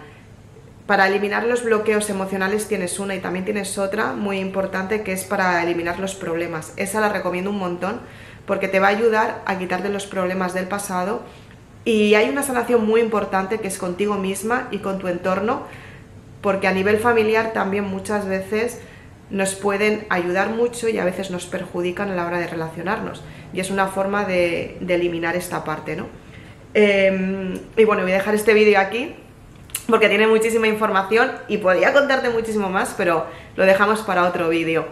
Para 0.87 1.07
eliminar 1.07 1.45
los 1.45 1.63
bloqueos 1.63 2.09
emocionales 2.09 2.67
tienes 2.67 2.99
una 2.99 3.15
y 3.15 3.19
también 3.19 3.45
tienes 3.45 3.77
otra 3.77 4.13
muy 4.13 4.37
importante 4.39 5.01
que 5.01 5.13
es 5.13 5.23
para 5.23 5.63
eliminar 5.63 5.99
los 5.99 6.13
problemas. 6.13 6.73
Esa 6.75 6.99
la 6.99 7.09
recomiendo 7.09 7.49
un 7.49 7.57
montón 7.57 8.01
porque 8.45 8.67
te 8.67 8.79
va 8.79 8.87
a 8.87 8.91
ayudar 8.91 9.41
a 9.45 9.57
quitarte 9.57 9.89
los 9.89 10.05
problemas 10.05 10.53
del 10.53 10.67
pasado 10.67 11.23
y 11.85 12.15
hay 12.15 12.29
una 12.29 12.41
sanación 12.41 12.85
muy 12.85 12.99
importante 12.99 13.59
que 13.59 13.67
es 13.67 13.77
contigo 13.77 14.15
misma 14.15 14.67
y 14.71 14.79
con 14.79 14.97
tu 14.97 15.07
entorno 15.07 15.63
porque 16.41 16.67
a 16.67 16.71
nivel 16.71 16.97
familiar 16.97 17.53
también 17.53 17.85
muchas 17.85 18.27
veces 18.27 18.81
nos 19.29 19.55
pueden 19.55 20.05
ayudar 20.09 20.49
mucho 20.49 20.89
y 20.89 20.97
a 20.99 21.05
veces 21.05 21.31
nos 21.31 21.45
perjudican 21.45 22.11
a 22.11 22.15
la 22.15 22.25
hora 22.25 22.39
de 22.39 22.47
relacionarnos. 22.47 23.23
Y 23.53 23.59
es 23.59 23.71
una 23.71 23.87
forma 23.87 24.25
de, 24.25 24.77
eliminar 24.87 25.35
esta 25.35 25.63
parte, 25.63 25.95
¿no? 25.95 26.07
Em, 26.73 27.59
y 27.75 27.83
bueno, 27.85 28.03
voy 28.03 28.11
a 28.11 28.15
dejar 28.15 28.35
este 28.35 28.53
vídeo 28.53 28.79
aquí 28.79 29.15
porque 29.87 30.09
tiene 30.09 30.27
muchísima 30.27 30.67
información 30.67 31.31
y 31.47 31.57
podría 31.57 31.93
contarte 31.93 32.29
muchísimo 32.29 32.69
más, 32.69 32.93
pero 32.97 33.25
lo 33.55 33.65
dejamos 33.65 34.01
para 34.01 34.25
otro 34.25 34.49
vídeo. 34.49 34.85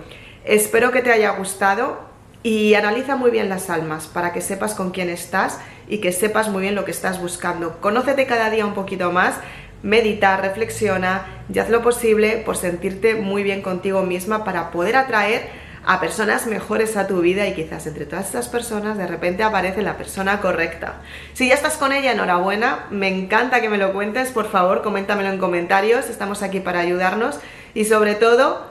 Espero 0.45 0.91
que 0.91 1.01
te 1.01 1.11
haya 1.11 1.31
gustado 1.31 1.99
y 2.41 2.73
analiza 2.73 3.15
muy 3.15 3.31
bien 3.31 3.49
las 3.49 3.69
almas 3.69 4.07
para 4.07 4.33
que 4.33 4.41
sepas 4.41 4.75
con 4.75 4.91
quién 4.91 5.09
estás 5.09 5.59
y 5.87 5.99
que 5.99 6.11
sepas 6.11 6.49
muy 6.49 6.61
bien 6.61 6.75
lo 6.75 6.85
que 6.85 6.91
estás 6.91 7.19
buscando. 7.19 7.79
Conócete 7.81 8.25
cada 8.25 8.49
día 8.49 8.65
un 8.65 8.73
poquito 8.73 9.11
más 9.11 9.35
medita, 9.83 10.37
reflexiona 10.37 11.25
y 11.53 11.59
haz 11.59 11.69
lo 11.69 11.81
posible 11.81 12.37
por 12.37 12.57
sentirte 12.57 13.15
muy 13.15 13.43
bien 13.43 13.61
contigo 13.61 14.01
misma 14.01 14.43
para 14.43 14.71
poder 14.71 14.95
atraer 14.95 15.49
a 15.85 15.99
personas 15.99 16.47
mejores 16.47 16.95
a 16.95 17.07
tu 17.07 17.19
vida 17.19 17.45
y 17.45 17.53
quizás 17.53 17.85
entre 17.87 18.05
todas 18.05 18.27
estas 18.27 18.47
personas 18.47 18.97
de 18.97 19.05
repente 19.05 19.43
aparece 19.43 19.81
la 19.81 19.97
persona 19.97 20.39
correcta. 20.39 21.01
Si 21.33 21.49
ya 21.49 21.55
estás 21.55 21.75
con 21.75 21.91
ella, 21.91 22.13
enhorabuena, 22.13 22.85
me 22.89 23.09
encanta 23.09 23.59
que 23.59 23.69
me 23.69 23.77
lo 23.77 23.91
cuentes, 23.91 24.31
por 24.31 24.49
favor, 24.49 24.81
coméntamelo 24.81 25.29
en 25.29 25.39
comentarios, 25.39 26.09
estamos 26.09 26.41
aquí 26.41 26.61
para 26.61 26.79
ayudarnos 26.79 27.39
y 27.73 27.83
sobre 27.83 28.15
todo, 28.15 28.65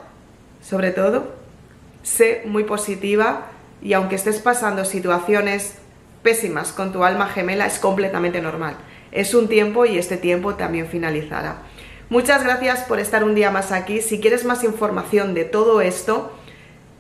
sobre 0.63 0.91
todo, 0.91 1.35
sé 2.03 2.43
muy 2.47 2.65
positiva 2.65 3.49
y 3.83 3.93
aunque 3.93 4.15
estés 4.15 4.39
pasando 4.39 4.87
situaciones 4.87 5.75
pésimas 6.23 6.73
con 6.73 6.93
tu 6.93 7.05
alma 7.05 7.27
gemela, 7.27 7.67
es 7.67 7.79
completamente 7.79 8.41
normal 8.41 8.77
es 9.13 9.35
un 9.35 9.47
tiempo 9.47 9.85
y 9.85 9.99
este 9.99 10.17
tiempo 10.17 10.55
también 10.55 10.89
finalizará. 10.89 11.59
Muchas 12.09 12.43
gracias 12.43 12.83
por 12.83 12.99
estar 12.99 13.25
un 13.25 13.35
día 13.35 13.51
más 13.51 13.73
aquí. 13.73 14.01
Si 14.01 14.21
quieres 14.21 14.45
más 14.45 14.65
información 14.65 15.35
de 15.35 15.45
todo 15.45 15.81
esto, 15.81 16.33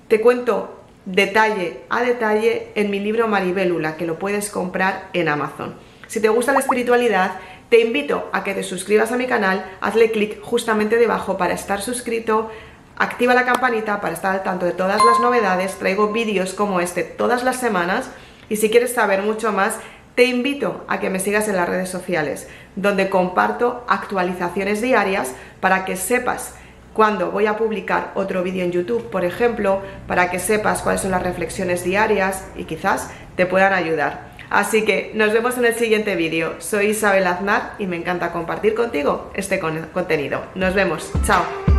te 0.09 0.21
cuento 0.21 0.79
detalle 1.05 1.81
a 1.89 2.03
detalle 2.03 2.69
en 2.75 2.91
mi 2.91 3.01
libro 3.01 3.29
Maribélula, 3.29 3.97
que 3.97 4.07
lo 4.07 4.19
puedes 4.19 4.51
comprar 4.51 5.09
en 5.13 5.29
Amazon. 5.29 5.75
Si 6.07 6.21
te 6.21 6.29
gusta 6.29 6.53
la 6.53 6.61
espiritualidad, 6.61 7.33
te 7.69 7.81
invito 7.81 8.29
a 8.33 8.45
que 8.45 8.55
te 8.55 8.63
suscribas 8.63 9.11
a 9.13 9.17
mi 9.17 9.27
canal, 9.27 9.65
hazle 9.81 10.13
clic 10.13 10.41
justamente 10.43 10.97
debajo 10.97 11.39
para 11.39 11.55
estar 11.55 11.81
suscrito, 11.81 12.51
activa 12.97 13.35
la 13.35 13.47
campanita 13.47 14.01
para 14.01 14.15
estar 14.15 14.35
al 14.35 14.43
tanto 14.43 14.67
de 14.67 14.73
todas 14.73 15.03
las 15.05 15.21
novedades, 15.21 15.79
traigo 15.79 16.13
vídeos 16.13 16.53
como 16.53 16.81
este 16.81 17.03
todas 17.03 17.43
las 17.43 17.57
semanas 17.57 18.11
y 18.53 18.57
si 18.57 18.69
quieres 18.69 18.93
saber 18.93 19.23
mucho 19.23 19.51
más, 19.51 19.79
te 20.15 20.25
invito 20.25 20.85
a 20.87 21.01
que 21.01 21.09
me 21.09 21.21
sigas 21.21 21.49
en 21.49 21.57
las 21.57 21.67
redes 21.67 21.88
sociales, 21.88 22.49
donde 22.77 23.09
comparto 23.09 23.83
actualizaciones 23.88 24.83
diarias 24.83 25.33
para 25.61 25.87
que 25.87 25.97
sepas 25.97 26.53
cuándo 26.93 27.31
voy 27.31 27.47
a 27.47 27.57
publicar 27.57 28.12
otro 28.15 28.43
vídeo 28.43 28.62
en 28.62 28.71
YouTube, 28.71 29.09
por 29.09 29.25
ejemplo, 29.25 29.81
para 30.07 30.31
que 30.31 30.38
sepas 30.38 30.83
cuáles 30.83 31.01
son 31.01 31.12
las 31.12 31.23
reflexiones 31.23 31.83
diarias 31.83 32.45
y 32.55 32.65
quizás 32.65 33.09
te 33.37 33.47
puedan 33.47 33.73
ayudar. 33.73 34.33
Así 34.51 34.85
que 34.85 35.12
nos 35.15 35.33
vemos 35.33 35.57
en 35.57 35.65
el 35.65 35.75
siguiente 35.75 36.15
vídeo. 36.15 36.57
Soy 36.59 36.88
Isabel 36.88 37.27
Aznar 37.27 37.77
y 37.79 37.87
me 37.87 37.97
encanta 37.97 38.33
compartir 38.33 38.75
contigo 38.75 39.31
este 39.33 39.61
contenido. 39.61 40.43
Nos 40.55 40.75
vemos. 40.75 41.11
Chao. 41.25 41.72